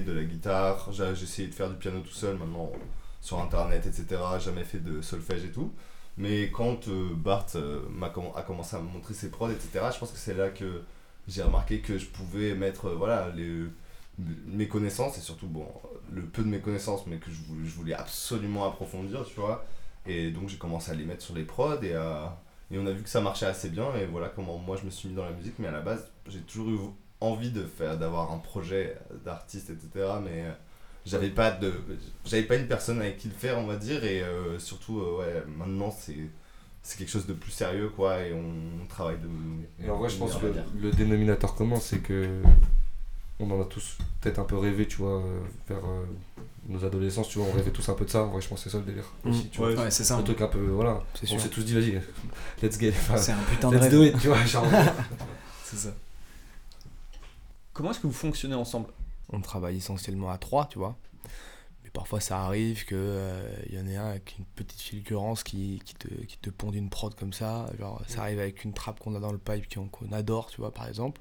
[0.00, 0.88] de la guitare.
[0.92, 2.72] J'ai essayé de faire du piano tout seul maintenant
[3.20, 4.20] sur internet, etc.
[4.38, 5.72] Jamais fait de solfège et tout.
[6.16, 7.46] Mais quand euh, Bart
[8.10, 10.82] comm- a commencé à me montrer ses prods, etc., je pense que c'est là que
[11.28, 13.64] j'ai remarqué que je pouvais mettre voilà, les,
[14.46, 15.66] mes connaissances, et surtout bon,
[16.12, 19.64] le peu de mes connaissances, mais que je voulais absolument approfondir, tu vois.
[20.06, 22.36] Et donc j'ai commencé à les mettre sur les prods, et, à-
[22.70, 24.90] et on a vu que ça marchait assez bien, et voilà comment moi je me
[24.90, 25.54] suis mis dans la musique.
[25.58, 26.78] Mais à la base, j'ai toujours eu
[27.20, 29.88] envie de faire d'avoir un projet d'artiste, etc.
[30.24, 30.52] Mais euh,
[31.04, 31.72] j'avais pas de
[32.24, 35.18] j'avais pas une personne avec qui le faire on va dire et euh, surtout euh,
[35.18, 36.16] ouais maintenant c'est
[36.82, 39.28] c'est quelque chose de plus sérieux quoi et on, on travaille de
[39.84, 40.46] Et en vrai, je pense que
[40.80, 42.40] le dénominateur commun, c'est que
[43.40, 46.04] on en a tous peut-être un peu rêvé, tu vois, euh, vers euh,
[46.68, 48.22] nos adolescences, tu vois, on rêvait tous un peu de ça.
[48.24, 49.30] En vrai, je pense que c'est ça le délire Mm.
[49.30, 49.84] aussi, tu Ouais, vois.
[49.84, 50.22] ouais, c'est ça, Un hein.
[50.22, 51.02] truc un peu, voilà.
[51.14, 51.40] C'est on sûr.
[51.40, 52.00] s'est tous dit, vas-y,
[52.62, 52.90] let's get.
[52.90, 53.92] enfin, C'est un putain de let's rêve.
[53.92, 54.66] do it, tu vois, genre.
[55.64, 55.90] C'est ça.
[57.72, 58.88] Comment est-ce que vous fonctionnez ensemble?
[59.32, 60.96] On travaille essentiellement à trois, tu vois.
[61.84, 62.96] Mais parfois, ça arrive qu'il
[63.70, 66.90] y en ait un avec une petite fulgurance qui, qui, te, qui te pond une
[66.90, 67.66] prod comme ça.
[67.78, 70.60] Genre, ça arrive avec une trappe qu'on a dans le pipe qu'on qu'on adore, tu
[70.60, 71.20] vois, par exemple.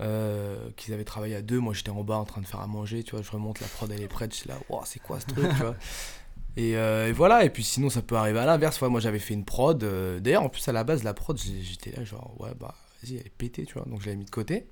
[0.00, 2.66] Euh, qu'ils avaient travaillé à deux, moi j'étais en bas en train de faire à
[2.66, 5.00] manger, tu vois, je remonte, la prod elle est prête, je suis là, Wow, c'est
[5.00, 5.76] quoi ce truc, tu vois.
[6.56, 9.18] Et, euh, et voilà, et puis sinon ça peut arriver à l'inverse, ouais, moi j'avais
[9.18, 12.34] fait une prod, euh, d'ailleurs en plus à la base la prod j'étais là genre
[12.40, 14.66] ouais bah vas-y elle est pétée, tu vois, donc je l'avais mis de côté.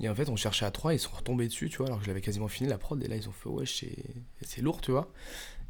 [0.00, 2.04] Et en fait, on cherchait à trois, ils sont retombés dessus, tu vois, alors que
[2.04, 3.96] je l'avais quasiment fini la prod, et là ils ont fait ouais, c'est
[4.42, 5.10] c'est lourd, tu vois.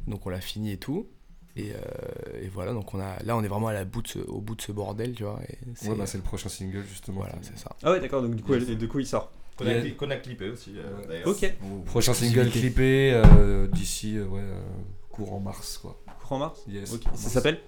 [0.07, 1.07] Donc on l'a fini et tout.
[1.55, 4.07] Et, euh, et voilà, donc on a, là on est vraiment à la bout de
[4.07, 5.39] ce- au bout de ce bordel, tu vois.
[5.49, 7.17] et Ouais, bah, c'est le prochain single, justement.
[7.21, 7.71] Voilà, c'est ça.
[7.83, 9.31] Ah ouais, d'accord, donc du coup, elle- du coup il sort.
[9.57, 11.53] qu'on a, cli- qu'on a clippé aussi euh, d'ailleurs Ok.
[11.85, 14.61] Prochain single clippé euh, d'ici, euh, ouais, euh,
[15.11, 15.99] courant mars, quoi.
[16.21, 16.93] Courant mars Yes.
[16.93, 17.01] Ok.
[17.15, 17.59] Ça s'appelle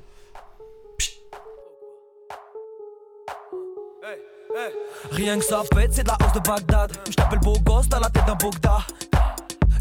[5.12, 6.92] Rien que ça pète, c'est de la hausse de Bagdad.
[7.10, 8.78] Je t'appelle beau gosse, t'as la tête d'un Bogda.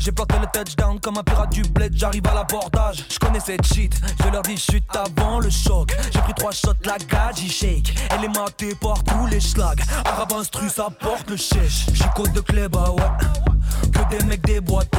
[0.01, 3.05] J'ai planté le touchdown comme un pirate du bled, j'arrive à l'abordage.
[3.11, 5.95] Je connais cette shit, je leur dis chute avant le choc.
[6.11, 7.95] J'ai pris trois shots, la gadji shake.
[8.11, 9.83] Elle est matée par tous les schlags.
[10.07, 11.85] Arabe instru, ça porte le chèche.
[11.93, 13.91] J'suis côte de club, ah ouais.
[13.93, 14.99] Que des mecs déboîtés.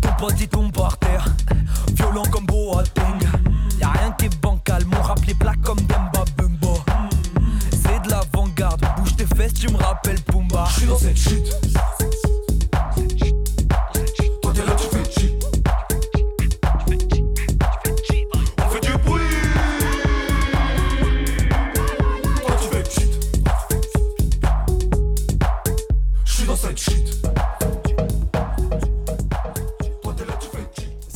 [0.00, 1.24] Ton pote tombe par terre.
[1.94, 3.18] Violent comme Boateng.
[3.80, 6.78] Y'a rien qui est bancal, mon rap les plaques comme Demba Bumba.
[7.72, 10.66] C'est de l'avant-garde, bouge tes fesses, tu me rappelles Pumba.
[10.70, 11.52] J'suis dans cette chute.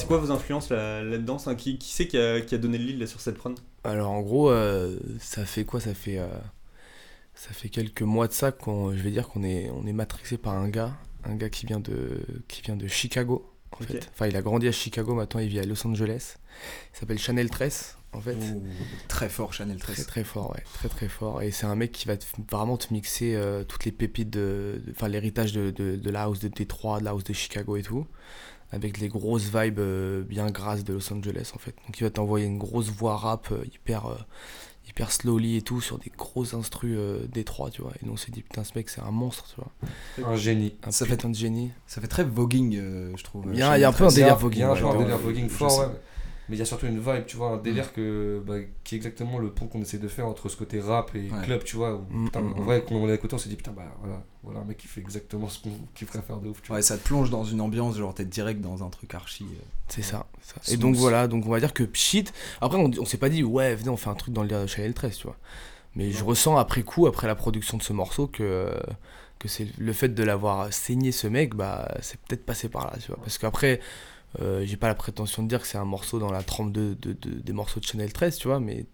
[0.08, 1.36] Quoi vos influences là- là-dedans?
[1.36, 3.58] Enfin, qui, qui c'est qui a, qui a donné le lead là, sur cette prod?
[3.84, 5.80] Alors en gros, euh, ça fait quoi?
[5.80, 6.26] Ça fait euh,
[7.34, 10.38] ça fait quelques mois de ça qu'on, je vais dire qu'on est on est matrixé
[10.38, 13.86] par un gars, un gars qui vient de qui vient de Chicago en Ok.
[13.88, 14.08] fait.
[14.12, 16.36] Enfin, il a grandi à Chicago, maintenant il vit à Los Angeles.
[16.94, 18.36] Il s'appelle Chanel Tress en fait.
[19.06, 20.06] Très fort, Chanel Très 13.
[20.06, 21.42] très fort, ouais, très très fort.
[21.42, 24.80] Et c'est un mec qui va te- vraiment te mixer euh, toutes les pépites de,
[24.84, 27.76] de- enfin l'héritage de, de, de la house de Détroit, de la house de Chicago
[27.76, 28.06] et tout,
[28.72, 31.74] avec les grosses vibes euh, bien grasses de Los Angeles en fait.
[31.86, 34.14] Donc il va t'envoyer une grosse voix rap euh, hyper euh,
[34.88, 37.92] hyper slowly et tout sur des gros instrus euh, Détroit, tu vois.
[38.02, 40.30] Et nous on s'est dit putain ce mec c'est un monstre, tu vois.
[40.32, 40.74] Un génie.
[40.82, 41.70] Un Ça fait- de génie.
[41.86, 43.44] Ça fait très voguing, euh, je trouve.
[43.52, 44.40] Il y a- il y a un peu un délire 13.
[44.42, 45.86] voguing, Il y a un un ouais, délire voguing fort, ouais.
[46.48, 48.98] Mais il y a surtout une vibe, tu vois, un délire que, bah, qui est
[48.98, 51.44] exactement le pont qu'on essaie de faire entre ce côté rap et Ouais.
[51.44, 51.94] club, tu vois.
[51.96, 52.64] où, Mm, putain, mm, en mm.
[52.64, 54.86] vrai, quand on l'a écouté, on s'est dit, putain, bah voilà, voilà un mec qui
[54.88, 56.76] fait exactement ce qu'on kifferait faire de ouf, tu vois.
[56.76, 59.44] Ouais, ça te plonge dans une ambiance, genre t'es direct dans un truc archi.
[59.44, 60.26] euh, C'est ça.
[60.42, 60.56] ça.
[60.66, 60.80] Et Smooth.
[60.80, 62.24] donc voilà, donc on va dire que Pchit.
[62.60, 64.62] Après, on, on s'est pas dit, ouais, venez, on fait un truc dans le délire
[64.62, 65.36] de Chanel 13, tu vois.
[65.94, 68.72] Mais je ressens après coup, après la production de ce morceau, que,
[69.38, 72.92] que c'est le fait de l'avoir saigné ce mec, bah, c'est peut-être passé par là,
[73.00, 73.16] tu vois.
[73.20, 73.80] Parce qu'après,
[74.40, 76.94] euh, j'ai pas la prétention de dire que c'est un morceau dans la trempe de,
[77.00, 78.86] de- de- des morceaux de Chanel 13, tu vois, mais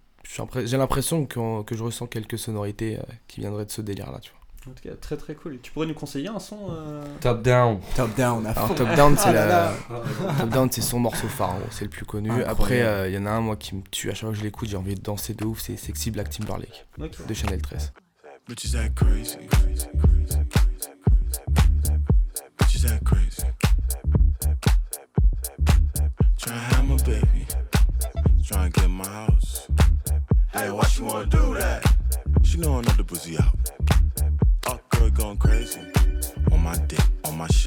[0.64, 4.30] j'ai l'impression que, que je ressens quelques sonorités euh, qui viendraient de ce délire-là, tu
[4.30, 4.40] vois.
[4.66, 5.58] En tout cas, très très cool.
[5.60, 7.80] Tu pourrais nous conseiller un son euh, Top down.
[7.94, 8.74] Top down, à Alors fond.
[8.74, 9.74] Top Down, c'est Ah la...
[10.40, 12.30] Top Down, c'est son morceau phare, gros, c'est le plus connu.
[12.30, 12.50] Incroyable.
[12.50, 14.08] Après, euh, il y en a un, moi, qui me tue.
[14.10, 15.60] À chaque fois que je l'écoute, j'ai envie de danser de ouf.
[15.60, 17.26] C'est Sexy Black Timberlake Ok.
[17.26, 17.92] de Chanel 13.
[18.48, 19.36] Bitches act crazy.
[22.58, 23.23] Bitches act crazy.
[26.44, 27.46] Try to have my baby.
[28.44, 29.66] Try to get my house.
[30.52, 31.82] Hey, why she wanna do that?
[32.42, 33.56] She know another pussy out.
[34.66, 35.80] Oh, girl going crazy.
[36.52, 37.63] On my dick, on my shit.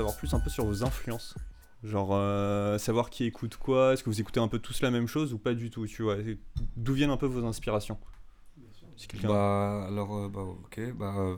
[0.00, 1.34] Savoir plus un peu sur vos influences.
[1.82, 5.06] Genre, euh, savoir qui écoute quoi, est-ce que vous écoutez un peu tous la même
[5.06, 6.16] chose ou pas du tout, tu vois
[6.76, 7.98] D'où viennent un peu vos inspirations?
[9.28, 10.92] Bah, alors, euh, bah, ok.
[10.92, 11.36] Bah, euh,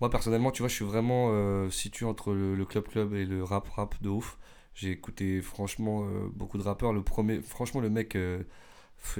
[0.00, 3.24] moi, personnellement, tu vois, je suis vraiment euh, situé entre le, le club club et
[3.24, 4.36] le rap rap de ouf.
[4.74, 6.92] J'ai écouté, franchement, beaucoup de rappeurs.
[6.92, 8.16] Le premier, franchement, le mec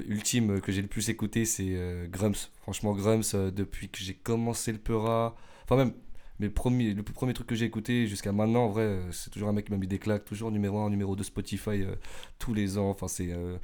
[0.07, 2.47] ultime que j'ai le plus écouté, c'est Grums.
[2.61, 5.93] Franchement, Grums, euh, depuis que j'ai commencé le Peura, enfin, même.
[6.39, 9.29] Mais le premier, le premier truc que j'ai écouté jusqu'à maintenant, en vrai, euh, c'est
[9.29, 11.95] toujours un mec qui m'a mis des claques, toujours numéro 1, numéro 2 Spotify euh,
[12.37, 12.89] tous les ans.
[12.89, 13.57] Enfin, c'est euh,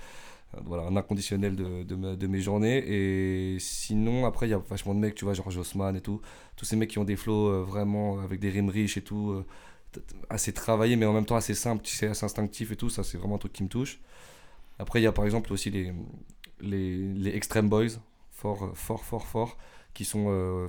[0.63, 2.83] voilà, un inconditionnel de, de, mes journées.
[2.87, 6.21] Et sinon, après, il y a vachement de mecs, tu vois, genre Jossman et tout.
[6.55, 9.43] Tous ces mecs qui ont des flows euh, vraiment avec des rimes riches et tout,
[10.29, 12.89] assez travaillés, mais en même temps assez simples, tu assez instinctif et tout.
[12.89, 13.99] Ça, c'est vraiment un truc qui me touche.
[14.79, 15.93] Après, il y a par exemple aussi les,
[16.61, 17.99] les, les Extreme Boys,
[18.31, 19.57] fort, fort, fort, fort,
[19.95, 20.67] qui sont, euh,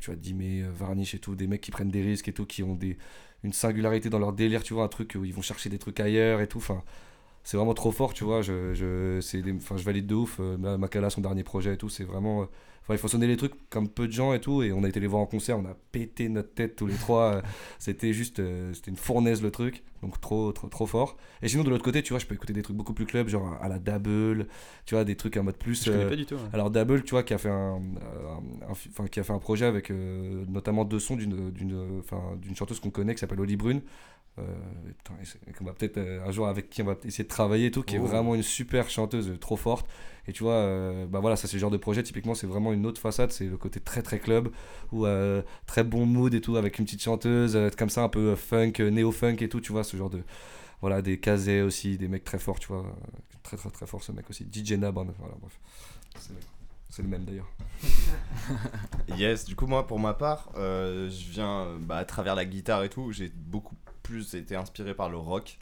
[0.00, 2.62] tu vois, Dimé, Varnish et tout, des mecs qui prennent des risques et tout, qui
[2.62, 2.78] ont
[3.44, 6.00] une singularité dans leur délire, tu vois, un truc où ils vont chercher des trucs
[6.00, 6.58] ailleurs et tout.
[6.58, 6.82] Enfin,
[7.44, 8.42] c'est vraiment trop fort, tu vois.
[8.42, 10.38] Je, je, c'est des- enfin, je valide de ouf.
[10.40, 12.42] euh, Ma- Makala, son dernier projet et tout, c'est vraiment.
[12.42, 12.46] euh,
[12.84, 14.62] Enfin, il faut sonner les trucs comme peu de gens et tout.
[14.62, 16.94] Et on a été les voir en concert, on a pété notre tête tous les
[16.94, 17.34] trois.
[17.34, 17.42] euh,
[17.78, 18.38] C'était juste.
[18.40, 19.82] euh, C'était une fournaise le truc.
[20.00, 21.18] Donc trop, trop, trop fort.
[21.42, 23.28] Et sinon, de l'autre côté, tu vois, je peux écouter des trucs beaucoup plus club,
[23.28, 24.46] genre à la Double,
[24.86, 25.84] tu vois, des trucs en mode plus.
[25.84, 26.36] Je connais pas du tout.
[26.54, 29.38] Alors, Double, tu vois, qui a fait un, un- un- enfin, qui a fait un
[29.38, 29.90] projet avec
[30.48, 33.82] notamment deux sons d'une, d'une, enfin, d'une chanteuse qu'on connaît qui s'appelle Oli Brune.
[34.38, 34.54] Euh,
[35.58, 37.82] qu'on va peut-être euh, un jour avec qui on va essayer de travailler et tout,
[37.82, 38.06] qui est Oh.
[38.06, 39.86] vraiment une super chanteuse, trop forte.
[40.26, 42.72] Et tu vois, euh, bah voilà, ça c'est le genre de projet, typiquement, c'est vraiment
[42.72, 44.50] une autre façade, c'est le côté très très club,
[44.92, 48.08] ou euh, très bon mood et tout, avec une petite chanteuse, euh, comme ça, un
[48.10, 50.22] peu funk, néo-funk et tout, tu vois, ce genre de.
[50.80, 52.84] Voilà, des casés aussi, des mecs très forts, tu vois.
[53.42, 54.44] Très très très fort ce mec aussi.
[54.52, 55.58] DJ Nab, voilà, bref.
[56.18, 57.48] C'est- le même d'ailleurs.
[59.16, 62.82] Yes, du coup, moi, pour ma part, euh, je viens bah, à travers la guitare
[62.84, 63.74] et tout, j'ai beaucoup
[64.08, 65.58] plus été inspiré par le rock.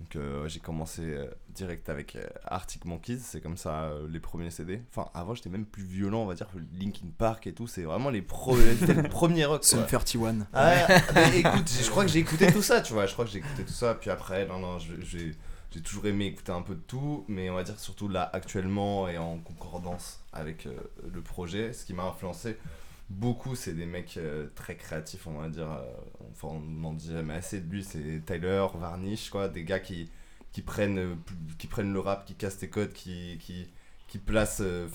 [0.00, 4.50] Donc, euh, j'ai commencé euh, direct avec euh, Arctic Monkeys, c'est comme ça les premiers
[4.50, 4.82] CD.
[4.90, 8.10] Enfin, avant, j'étais même plus violent, on va dire, Linkin Park et tout, c'est vraiment
[8.10, 9.64] les le premier rock.
[9.64, 9.86] Sum quoi.
[9.86, 10.46] 31.
[10.52, 13.24] Ah ouais, mais écoute, je crois que j'ai écouté tout ça, tu vois, je crois
[13.24, 15.34] que j'ai écouté tout ça, puis après, non, non, j'ai
[15.72, 19.08] j'ai toujours aimé écouter un peu de tout, mais on va dire surtout là, actuellement,
[19.08, 22.56] et en concordance avec le projet, ce qui m'a influencé
[23.10, 25.84] beaucoup, c'est des mecs euh, très créatifs, on va dire, euh,
[26.32, 30.10] enfin, on n'en dit jamais assez de lui, c'est Tyler, Varnish, quoi, des gars qui,
[30.52, 31.14] qui, prennent, euh,
[31.58, 33.38] qui prennent le rap, qui cassent tes codes, qui...
[33.40, 33.68] qui
[34.08, 34.86] qui placent euh,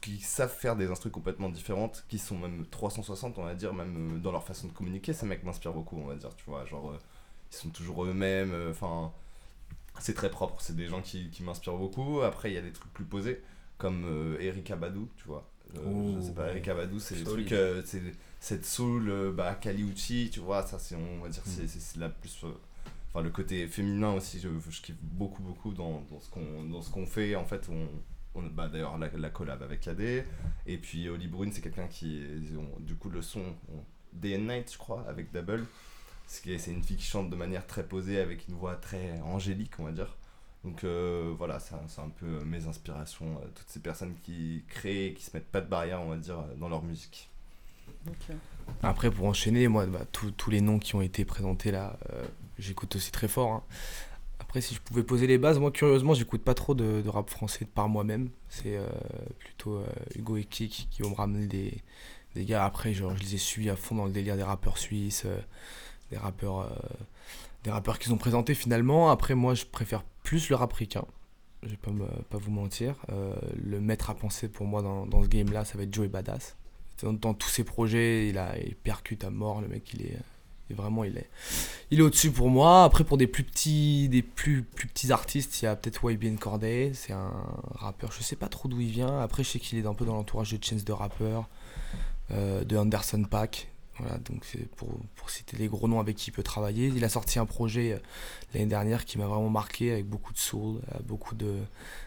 [0.00, 4.20] qui savent faire des instruments complètement différentes qui sont même 360 on va dire même
[4.20, 6.94] dans leur façon de communiquer ces mecs m'inspirent beaucoup on va dire tu vois genre
[7.50, 9.12] ils sont toujours eux-mêmes enfin
[9.98, 12.20] c'est très propre c'est des gens qui, qui m'inspirent beaucoup.
[12.20, 13.42] Après il y a des trucs plus posés
[13.76, 15.44] comme Erika Badou tu vois
[15.76, 18.02] euh, je sais pas, avec Abadou, c'est des trucs, euh, c'est
[18.40, 21.66] cette soul, euh, bah, Kaliuchi, tu vois, ça c'est, on va dire, Mm.
[21.66, 22.44] c'est- la plus.
[23.12, 26.82] Enfin, le côté féminin aussi, je, je kiffe beaucoup, beaucoup dans, dans ce qu'on dans
[26.82, 27.34] ce qu'on fait.
[27.36, 27.88] En fait, on,
[28.38, 30.24] on bah, d'ailleurs, la, la collab avec KD.
[30.66, 32.22] Et puis, Oli Brune, c'est quelqu'un qui.
[32.56, 33.40] on- du coup, le son,
[33.72, 35.64] on- Day and Night, je crois, avec Double.
[36.26, 39.84] C'est une fille qui chante de manière très posée, avec une voix très angélique, on
[39.84, 40.14] va dire.
[40.68, 45.06] Donc euh, voilà, c'est un, peu euh, mes inspirations, euh, toutes ces personnes qui créent
[45.06, 47.30] et qui se mettent pas de barrière, on va dire, dans leur musique.
[48.82, 52.24] Après, pour enchaîner, moi, bah, tous- tous les noms qui ont été présentés là, euh,
[52.58, 53.50] j'écoute aussi très fort.
[53.50, 53.62] hein.
[54.40, 57.30] Après, si je pouvais poser les bases, moi, curieusement, j'écoute pas trop de, de rap
[57.30, 58.28] français par moi-même.
[58.48, 58.86] C'est euh,
[59.38, 61.82] plutôt euh, Hugo et Kik qui vont me ramener des,
[62.34, 62.64] des gars.
[62.64, 65.38] Après, genre, je les ai suivis à fond dans le délire des rappeurs suisses, euh,
[66.10, 66.68] des rappeurs, euh,
[67.64, 69.10] des rappeurs qu'ils ont présentés finalement.
[69.10, 71.04] Après, moi, je préfère plus le rap ricain.
[71.62, 71.90] Je vais pas,
[72.30, 72.94] pas vous mentir.
[73.10, 76.08] Euh, le maître à penser pour moi dans, dans ce game-là, ça va être Joey
[76.08, 76.56] Badass.
[77.02, 79.60] Dans, tous ses projets, il, a, il percute à mort.
[79.60, 80.18] Le mec, il est,
[80.70, 81.28] il vraiment, il est,
[81.90, 82.84] il est au-dessus pour moi.
[82.84, 86.36] Après, pour des plus petits, des plus, plus petits artistes, il y a peut-être YBN
[86.36, 86.92] Corday.
[86.94, 87.32] C'est un
[87.74, 89.20] rappeur, je sais pas trop d'où il vient.
[89.20, 91.40] Après, je sais qu'il est un peu dans l'entourage de Chance de Rapper,
[92.32, 93.68] euh, de Anderson Pack.
[94.00, 96.86] Voilà, donc c'est pour, pour citer les gros noms avec qui il peut travailler.
[96.94, 97.98] Il a sorti un projet euh,
[98.54, 101.54] l'année dernière qui m'a vraiment marqué avec beaucoup de soul, euh, beaucoup de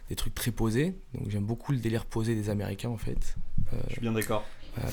[0.10, 0.95] des trucs très posés.
[1.13, 3.36] Donc j'aime beaucoup le délire posé des Américains en fait.
[3.73, 4.43] Euh, Je suis bien d'accord.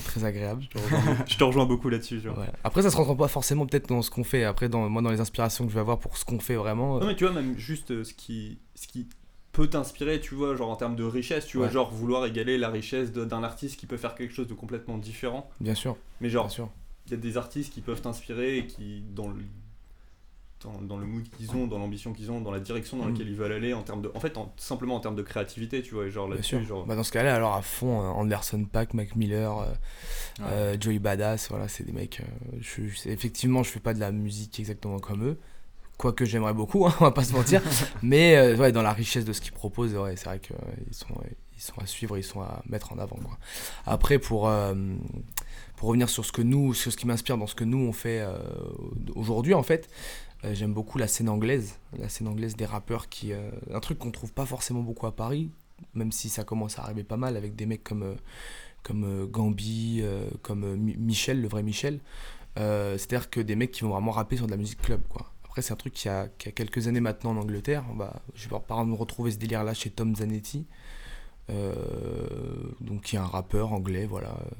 [0.05, 0.63] très agréable.
[0.63, 2.21] Je te rejoins, je te rejoins beaucoup là-dessus.
[2.65, 4.43] Après, ça se ressent pas forcément peut-être dans ce qu'on fait.
[4.43, 6.99] Après, dans, moi, dans les inspirations que je vais avoir pour ce qu'on fait vraiment.
[6.99, 9.07] Non mais tu vois même juste ce qui ce qui
[9.51, 11.71] peut t'inspirer, tu vois, genre en termes de richesse, tu vois, Ouais.
[11.73, 15.49] genre vouloir égaler la richesse d'un artiste qui peut faire quelque chose de complètement différent.
[15.59, 15.97] Bien sûr.
[16.21, 16.69] Mais genre Bien sûr.
[17.09, 19.35] Il y a des artistes qui peuvent t'inspirer et qui dans le
[20.61, 23.11] dans, dans le mood qu'ils ont, dans l'ambition qu'ils ont, dans la direction dans Mm.
[23.13, 25.81] laquelle ils veulent aller en termes de en fait en- simplement en termes de créativité,
[25.81, 28.65] tu vois, et genre là-dessus genre Bah, dans ce cas-là, alors à fond, euh, Anderson
[28.69, 29.65] Pack, Mac Miller, euh,
[30.41, 32.19] euh, Joey Badass, voilà, c'est des mecs.
[32.19, 35.37] euh, je, je- effectivement, je fais pas de la musique exactement comme eux.
[35.97, 37.61] Quoique j'aimerais beaucoup, hein, on va pas se mentir.
[38.03, 40.55] mais ouais, dans la richesse de ce qu'ils proposent, ouais, c'est vrai qu'ils
[40.93, 41.07] sont,
[41.59, 43.19] ils sont à suivre, ils sont à mettre en avant.
[43.85, 44.73] Après, pour, euh,
[45.75, 47.91] pour revenir sur ce que nous, sur ce qui m'inspire dans ce que nous on
[47.91, 48.37] fait euh,
[49.13, 49.89] aujourd'hui, en fait,
[50.45, 54.11] euh, j'aime beaucoup la scène anglaise, la scène anglaise des rappeurs qui, un truc qu'on
[54.11, 55.51] trouve pas forcément beaucoup à Paris,
[55.93, 58.15] même si ça commence à arriver pas mal avec des mecs comme
[58.81, 60.01] comme Gambi,
[60.41, 61.99] comme Mi- Michel, le vrai Michel.
[62.55, 65.29] C'est-à-dire que des mecs qui vont vraiment rapper sur de la musique club, quoi.
[65.43, 67.83] Après, c'est un truc qui a, qui a quelques années maintenant en Angleterre.
[67.95, 70.65] Bah, je vais par exemple retrouver ce délire-là chez Tom Zanetti,
[72.81, 74.55] donc qui est un rappeur anglais, voilà, euh,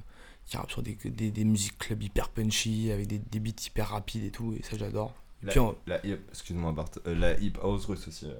[0.45, 3.89] qui rappe sur des, des, des musiques club hyper punchy, avec des, des beats hyper
[3.89, 5.13] rapides et tout, et ça j'adore.
[5.41, 5.53] La,
[5.87, 5.99] la
[6.31, 8.25] excuse-moi Bart, euh, la hip house russe aussi.
[8.25, 8.33] euh,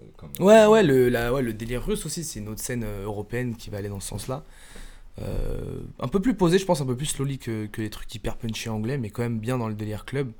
[0.00, 2.82] euh, comme, Ouais, ouais, le, la, ouais, le délire russe aussi, c'est une autre scène
[2.84, 4.44] euh, européenne qui va aller dans ce sens-là.
[5.20, 8.14] Euh, un peu plus posé, je pense, un peu plus slowly que, que les trucs
[8.14, 10.30] hyper punchy anglais, mais quand même bien dans le délire club,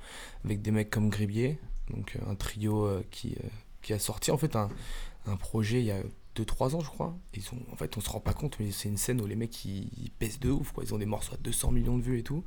[0.45, 1.59] avec des mecs comme Gribier,
[1.91, 3.49] donc euh, un trio euh, qui, euh,
[3.83, 4.69] qui a sorti en fait un,
[5.27, 6.01] un projet il y a
[6.37, 7.17] 2-3 ans, je crois.
[7.35, 9.37] Ils sont, en fait, on se rend pas compte, mais c'est une scène où les
[9.37, 10.85] mecs ils, pèsent de ouf, quoi.
[10.85, 12.45] Ils ont des morceaux à 200 millions de vues et tout,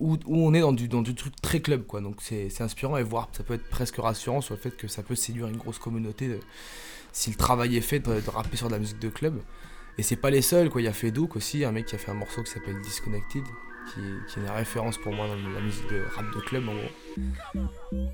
[0.00, 2.00] où, on est dans du, dans du truc très club, quoi.
[2.00, 5.02] Donc c'est inspirant et voir, ça peut être presque rassurant sur le fait que ça
[5.02, 6.40] peut séduire une grosse communauté de-
[7.12, 9.40] si le travail est fait de, de rapper sur de la musique de club.
[9.98, 10.80] Et c'est pas les seuls, quoi.
[10.82, 13.44] Il y a Fedouk aussi, un mec qui a fait un morceau qui s'appelle Disconnected,
[13.94, 16.74] qui, qui est une référence pour moi dans la musique de rap de club en
[16.74, 18.06] gros.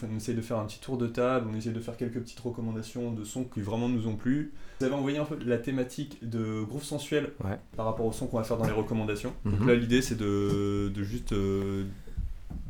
[0.00, 2.18] Fait, on essaye de faire un petit tour de table, on essaye de faire quelques
[2.20, 4.52] petites recommandations de sons qui vraiment nous ont plu.
[4.80, 7.58] Vous avez envoyé un peu la thématique de groove sensuel Ouais.
[7.76, 9.32] par rapport aux sons qu'on va faire dans les recommandations.
[9.44, 9.68] Donc Mhm.
[9.68, 11.84] là l'idée c'est de, de juste euh,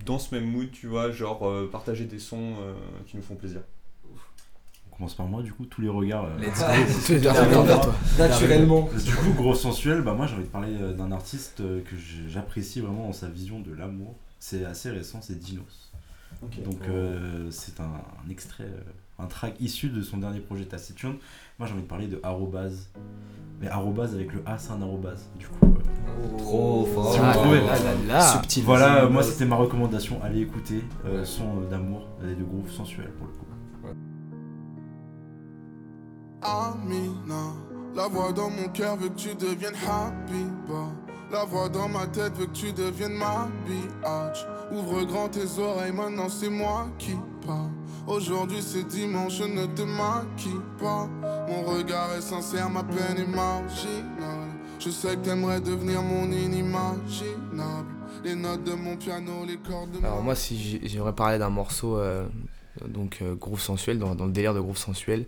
[0.06, 2.72] dans ce même mood, tu vois, genre euh, partager des sons euh,
[3.06, 3.60] qui nous font plaisir.
[4.92, 6.26] On commence par moi, du coup, tous les regards.
[6.26, 7.30] euh, Let's go.
[7.30, 7.94] toi.
[8.18, 8.88] Naturellement.
[9.04, 11.96] Du coup, gros sensuel, bah moi j'ai envie de parler d'un artiste que
[12.28, 14.14] j'apprécie vraiment dans sa vision de l'amour.
[14.38, 15.89] C'est assez récent, c'est Dinos.
[16.64, 17.84] Donc euh, c'est un,
[18.24, 18.80] un extrait, euh,
[19.22, 21.16] un track issu de son dernier projet Taciturne.
[21.58, 22.88] Moi j'ai envie de parler de arrobase.
[23.60, 25.28] Mais arrobase avec le A c'est un arrobase.
[25.38, 27.12] Du coup, euh, Trop fort.
[27.12, 28.20] Si vous Ah trouvez, là là là.
[28.22, 28.64] Subtil.
[28.64, 30.18] Voilà, moi c'était ma recommandation.
[30.22, 33.36] Allez écouter euh, son euh, d'amour et de groove sensuel pour le coup.
[36.42, 37.52] Amina,
[37.94, 40.88] la voix dans mon cœur veut que tu deviennes happy, bah.
[41.30, 44.38] La voix dans ma tête veut que tu deviennes ma biatch.
[44.72, 47.12] Ouvre grand tes oreilles, maintenant c'est moi qui
[47.46, 47.70] parle.
[48.06, 51.08] Aujourd'hui c'est dimanche, je ne te maquille pas.
[51.48, 54.48] Mon regard est sincère, ma peine est marginale.
[54.78, 57.88] Je sais que t'aimerais devenir mon inimaginable.
[58.24, 61.48] Les notes de mon piano, les cordes de Alors moi si j'ai- j'aimerais parler d'un
[61.50, 62.26] morceau euh,
[62.86, 65.26] donc euh, groove sensuel dans, le délire de groove sensuel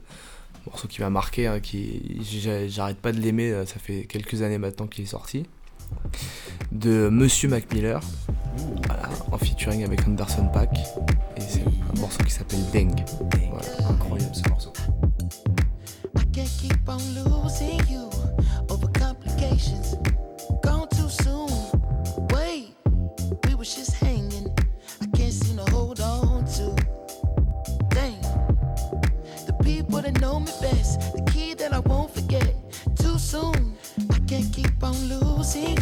[0.66, 2.20] morceau qui m'a marqué hein, qui
[2.68, 5.44] j'arrête pas de l'aimer euh, ça fait quelques années maintenant qu'il est sorti
[6.72, 8.00] de Monsieur Mac Miller
[8.86, 10.76] voilà, en featuring avec Anderson Paak.
[11.36, 13.04] Et c'est un morceau qui s'appelle Deng.
[13.50, 13.88] Voilà.
[13.88, 14.72] incroyable ce morceau.
[34.10, 35.76] I can't keep on losing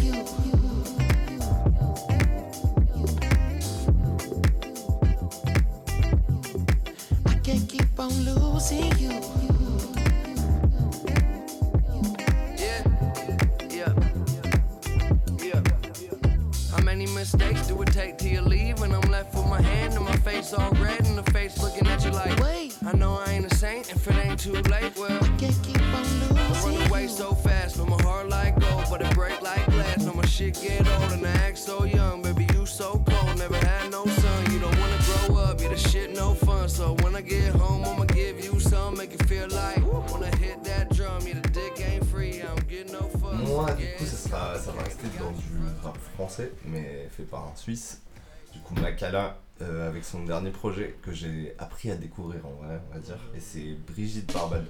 [50.01, 53.19] avec son dernier projet que j'ai appris à découvrir en vrai, on va dire.
[53.35, 54.65] Et c'est Brigitte Barbade.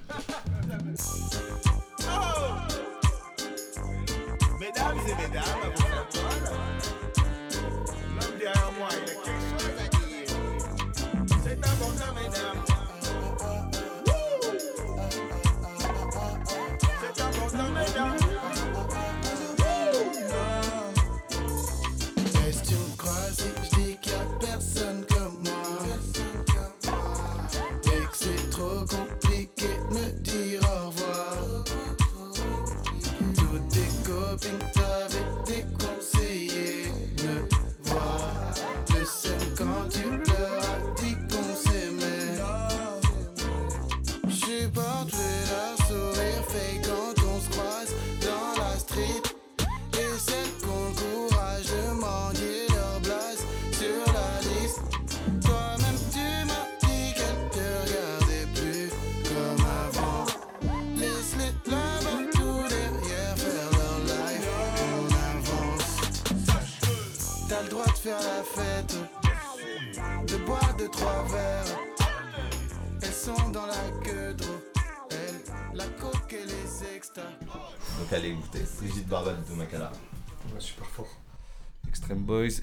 [4.59, 5.45] Mesdames et mesdames,
[8.09, 9.40] l'homme derrière moi, il a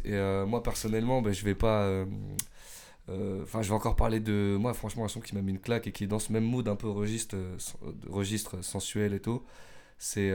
[0.05, 1.83] Et euh, moi, personnellement, ben, je vais pas.
[1.83, 2.05] euh,
[3.09, 4.57] euh, Enfin, je vais encore parler de.
[4.61, 6.45] Moi, franchement, un son qui m'a mis une claque et qui est dans ce même
[6.45, 7.37] mood un peu registre,
[8.09, 9.43] registre sensuel et tout.
[9.99, 10.33] C'est.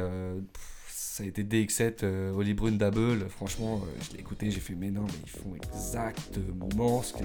[0.89, 3.29] ça a été DX7, euh, Holly Brune Double.
[3.29, 7.23] Franchement, je l'ai écouté, j'ai fait, mais non, mais ils font exactement ce que.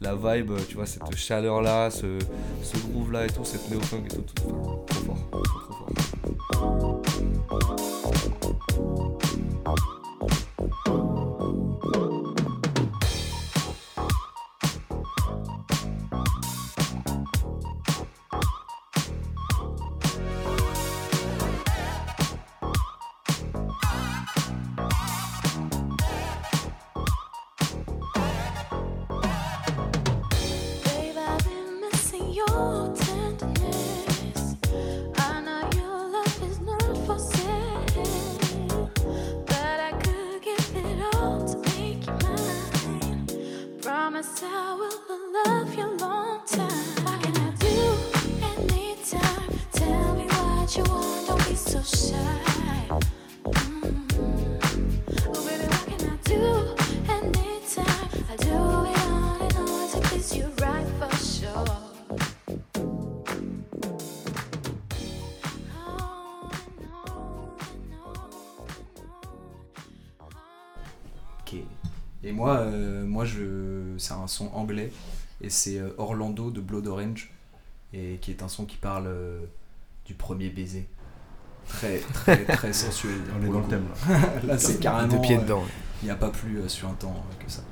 [0.00, 2.18] La vibe, tu vois, cette chaleur-là, ce,
[2.62, 4.22] ce groove-là et tout, cette néo-funk et tout.
[4.22, 5.88] trop fort, trop fort.
[73.98, 74.92] C'est un son anglais
[75.40, 77.30] et c'est euh, Orlando de Blood Orange
[77.92, 79.40] et qui est un son qui parle euh,
[80.04, 80.86] du premier baiser.
[81.66, 83.20] Très très très sensuel.
[83.38, 84.18] On est dans le thème, là.
[84.46, 85.22] là, c'est carrément.
[86.02, 87.62] Il n'y a pas plus sur un temps que ça.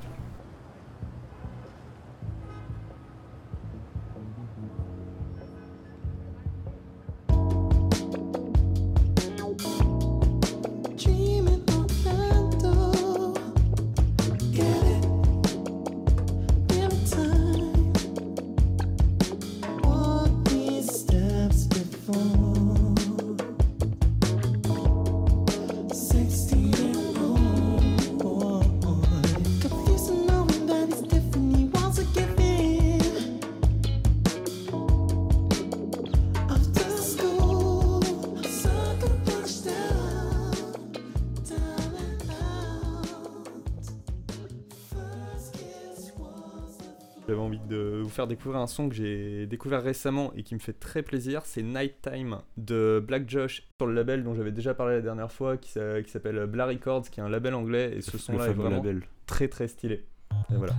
[48.17, 51.43] Faire découvrir un son que j'ai découvert récemment et qui me fait très plaisir.
[51.45, 55.55] C'est Nighttime de Black Josh sur le label dont j'avais déjà parlé la dernière fois
[55.57, 57.93] qui s'a- qui s'appelle Bla Records, qui est un label anglais.
[57.95, 59.03] Et ce son-là est vraiment label.
[59.27, 60.03] très très stylé.
[60.51, 60.73] Et voilà.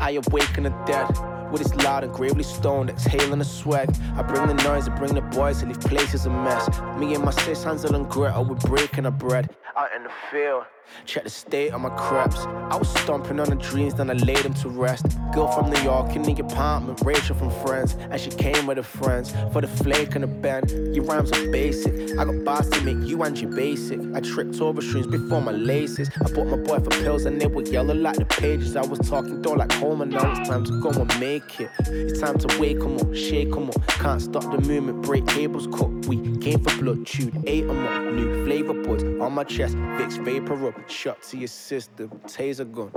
[0.00, 1.06] I awaken the dead
[1.50, 3.88] with his loud and gravely stoned, exhaling the swag.
[4.16, 6.68] I bring the noise, I bring the boys, I leave places a mess.
[7.00, 10.64] Me and my sis Hansel and Gretel, we're breaking our bread out in the field.
[11.04, 12.38] Check the state of my creps.
[12.46, 15.04] I was stomping on the dreams, then I laid them to rest.
[15.34, 18.84] Girl from New York in the apartment, Rachel from Friends, and she came with her
[18.84, 20.70] friends for the flake and the bend.
[20.94, 22.16] Your rhymes are basic.
[22.16, 24.00] I got bars to make you and you basic.
[24.14, 26.08] I tripped over streams before my laces.
[26.24, 28.76] I bought my boy for pills and they were yellow like the pages.
[28.76, 30.10] I was talking though like Coleman.
[30.10, 31.70] Now it's time to go and make it.
[31.88, 33.86] It's time to wake up, shake 'em up.
[33.88, 35.90] Can't stop the movement, break tables, cook.
[36.06, 38.02] We came for blood, chewed, ate 'em up.
[38.14, 40.74] New flavor buds on my chest, Vicks vapor up.
[40.88, 42.90] Shot to your system, taser gun.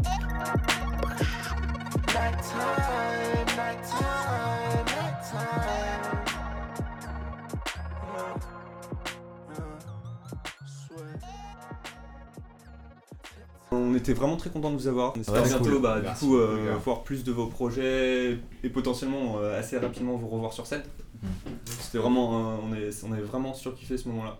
[2.13, 6.19] Nighttime, nighttime, nighttime.
[13.71, 15.13] On était vraiment très content de vous avoir.
[15.15, 15.81] On espère Ouais, bientôt cool.
[15.81, 20.27] bah, du coup, euh, voir plus de vos projets et potentiellement euh, assez rapidement vous
[20.27, 20.81] revoir sur scène.
[21.65, 24.37] C'était vraiment, euh, on, est, on est vraiment surkiffé ce moment-là.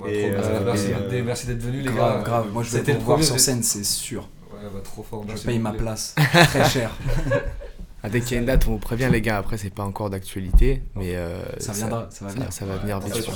[0.00, 0.50] Ouais, Et, trop bien.
[0.50, 2.24] euh, merci, euh, merci d'être venus les Grave, gars.
[2.24, 2.46] grave.
[2.52, 4.28] Moi, je vais le voir sur scène, c'est sûr.
[4.52, 5.22] Ouais, bah trop fort.
[5.22, 6.14] Je merci paye ma place.
[6.50, 6.90] Très cher.
[8.02, 9.36] Ah, dès qu'il y a une date, on vous prévient, les gars.
[9.36, 12.50] Après, c'est pas encore d'actualité, mais euh, Ça viendra, ça va venir.
[12.50, 13.28] Ça va venir vite.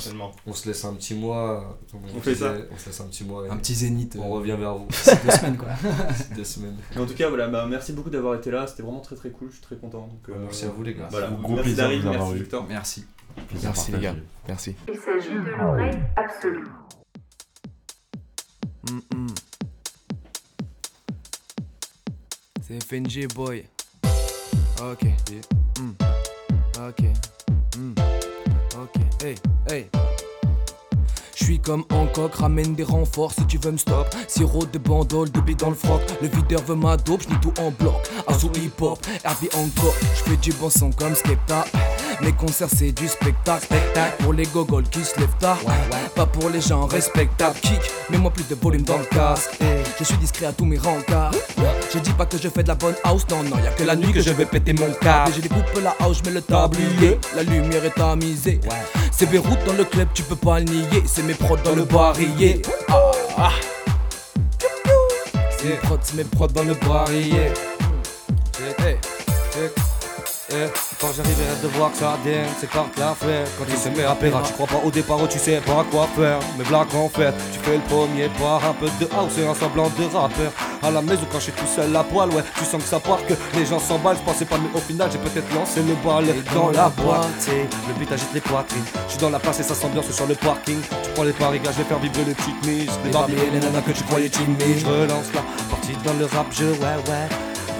[0.46, 1.78] On se laisse un petit mois.
[2.16, 2.54] On fait ça.
[2.72, 3.44] On se laisse un petit mois.
[3.50, 4.86] Un petit zénith, On euh, revient vers vous.
[4.86, 5.68] d'ici deux semaines, quoi.
[6.36, 6.76] Deux semaines.
[6.94, 8.66] Mais en tout cas, voilà, bah, merci beaucoup d'avoir été là.
[8.66, 9.48] C'était vraiment très très cool.
[9.50, 10.08] Je suis très content.
[10.08, 11.08] Donc, euh, Merci à vous, les gars.
[11.10, 11.28] Voilà.
[11.28, 12.34] Gros merci avoir merci.
[12.34, 12.66] Victor.
[12.66, 13.04] Merci.
[13.48, 14.14] Plaisir Merci, les gars.
[14.48, 14.76] Merci.
[14.88, 16.64] Il s'agit de l'oreille absolue.
[18.90, 19.34] Mm, mm.
[22.62, 23.64] C'est FNG boy.
[24.82, 25.04] Ok.
[25.78, 25.92] Mm.
[26.86, 27.04] Ok.
[27.76, 27.94] Mm.
[28.80, 29.22] Ok.
[29.22, 29.36] Hey,
[29.70, 29.90] hey.
[31.36, 34.06] Je suis comme Hancock, ramène des renforts si tu veux me stop.
[34.28, 36.00] Sirop de bandole, de billes dans le froc.
[36.22, 38.00] Le videur veut ma dope, j'n'ai tout en bloc.
[38.26, 39.94] Assaut hip hop, RB encore.
[40.16, 41.64] J'fais du bon son comme Skepta.
[42.24, 43.64] Mes concerts c'est du spectacle.
[43.64, 45.58] Spectacle pour les gogoles qui se lèvent tard.
[46.14, 47.58] Pas pour les gens respectables.
[47.60, 49.58] Kick, mets-moi plus de volume dans le casque.
[49.98, 51.32] Je suis discret à tous mes rencarts.
[51.92, 53.94] Je dis pas que je fais de la bonne house, non, non, y'a que la
[53.94, 55.32] nuit que je vais péter mon câble.
[55.34, 57.20] J'ai découpé la house, je mets le tablier.
[57.36, 58.58] La lumière est tamisée.
[59.12, 61.02] C'est Beyrouth dans le club, tu peux pas le nier.
[61.06, 62.62] C'est mes prods dans le barillet.
[62.88, 63.50] Ah, ah.
[65.58, 67.52] C'est mes prods, c'est mes prods dans le barillet.
[71.00, 74.04] Quand j'arriverai de voir que ça déne, c'est quand la fête Quand tu se mets
[74.04, 76.38] à péra, tu crois pas au départ où tu sais pas quoi faire.
[76.56, 79.54] Mais blague en fait, tu fais le premier pas Un peu de house et un
[79.54, 80.52] semblant de rappeur.
[80.82, 83.00] À la maison quand je suis tout seul à poil, ouais Tu sens que ça
[83.00, 84.16] part, que les gens s'emballent.
[84.16, 86.24] Je pensais pas mais au final j'ai peut-être lancé le bal
[86.54, 87.48] dans la boîte.
[87.88, 88.84] Le beat agite les poitrines.
[89.06, 90.80] Je suis dans la place et ça s'ambiance sur le parking.
[91.02, 93.50] Tu prends les paris, gars, je vais faire vibrer les petites mises Les Barbie et
[93.50, 94.78] les nanas que tu croyais timides.
[94.78, 97.28] Je relance la partie dans le rap, je ouais ouais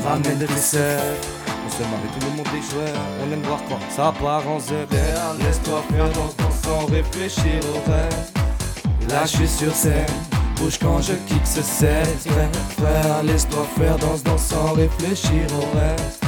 [0.05, 1.01] Ramène de tes sœurs
[1.77, 2.47] tout le monde
[3.23, 4.95] On aime voir quand ça part en zèbre
[5.41, 8.35] Laisse-toi faire dans sans réfléchir au reste
[9.09, 10.07] Là je suis sur scène
[10.57, 12.07] Bouge quand je kick ce set.
[12.79, 16.23] Frère, laisse-toi faire dans ce temps sans réfléchir au reste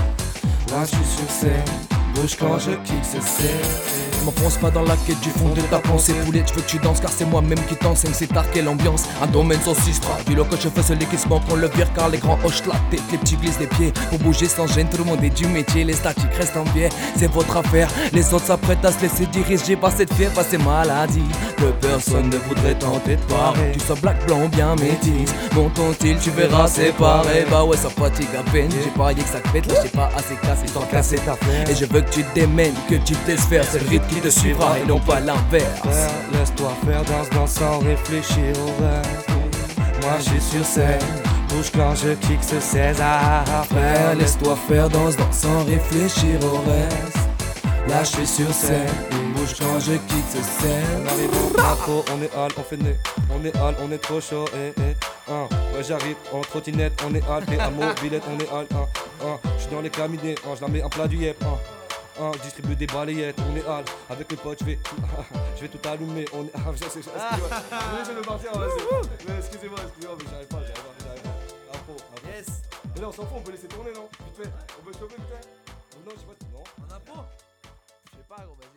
[0.70, 1.86] Là je suis sur scène
[2.16, 4.05] bouge quand je kick ce c'est.
[4.26, 6.12] M'enfonce pas dans la quête du fond de ta pensée.
[6.24, 8.10] Poulet Tu veux que tu danses car c'est moi-même qui t'enseigne.
[8.12, 9.04] C'est tard quelle ambiance.
[9.22, 12.18] Un domaine sans sistra Dis-le que je fais ce l'équipement qu'on le vire Car les
[12.18, 13.02] grands hochent la tête.
[13.12, 14.88] Les petits glissent les pieds Pour bouger sans gêne.
[14.88, 16.88] Tout le monde est du métier Les statiques restent en biais.
[17.16, 17.88] C'est votre affaire.
[18.12, 21.22] Les autres s'apprêtent à se laisser diriger par cette fièvre Par ces maladies.
[21.56, 25.32] Que personne ne voudrait tenter de parer Tu sois black, blanc bien métis.
[25.54, 26.68] Mon ton style tu verras
[26.98, 27.44] pareil.
[27.48, 28.70] Bah ouais ça fatigue à peine.
[28.82, 31.76] J'ai parié que ça pète Là j'ai pas assez cassé Tant casser ta flemme Et
[31.76, 33.64] je veux que tu démènes Que tu te faire.
[33.70, 35.82] C'est le rythme qui te Et non pas l'inverse
[36.32, 39.28] Laisse-toi faire, danse, danse sans réfléchir au reste.
[40.02, 41.00] Moi je suis sur scène,
[41.48, 43.44] bouge quand je kick ce César.
[43.66, 47.18] Frère, laisse-toi faire, danse, danse sans réfléchir au reste.
[47.88, 48.88] Là, je suis sur scène,
[49.36, 51.04] bouge quand je quitte ce scène.
[51.04, 52.96] On arrive au on est hal, on fait nez,
[53.30, 55.30] on est hal, on est trop chaud, eh eh.
[55.32, 59.38] Hein, ouais, j'arrive en trottinette, on est hal, et à mobilette, on est hal, hein.
[59.58, 61.36] J'suis dans les caminets, hein, je la mets en plat du yep.
[62.18, 64.78] Hein, je distribue des balayettes, on est hal, avec mes potes, je vais,
[65.56, 67.50] je vais tout allumer, on est, ah, je sais, excusez-moi,
[68.06, 71.96] je vais partir, vas-y, Mais excusez-moi, excusez-moi, mais j'arrive pas, j'arrive pas, j'arrive pas, afro.
[72.26, 72.62] Yes.
[72.94, 74.08] Mais là, on s'en fout, on peut laisser tourner, non?
[74.24, 74.50] Vite fait,
[74.80, 75.46] on peut choper, vite fait.
[76.06, 76.64] Non, je sais pas, non.
[76.80, 77.24] En impro
[78.10, 78.75] Je sais pas, gros, vas-y.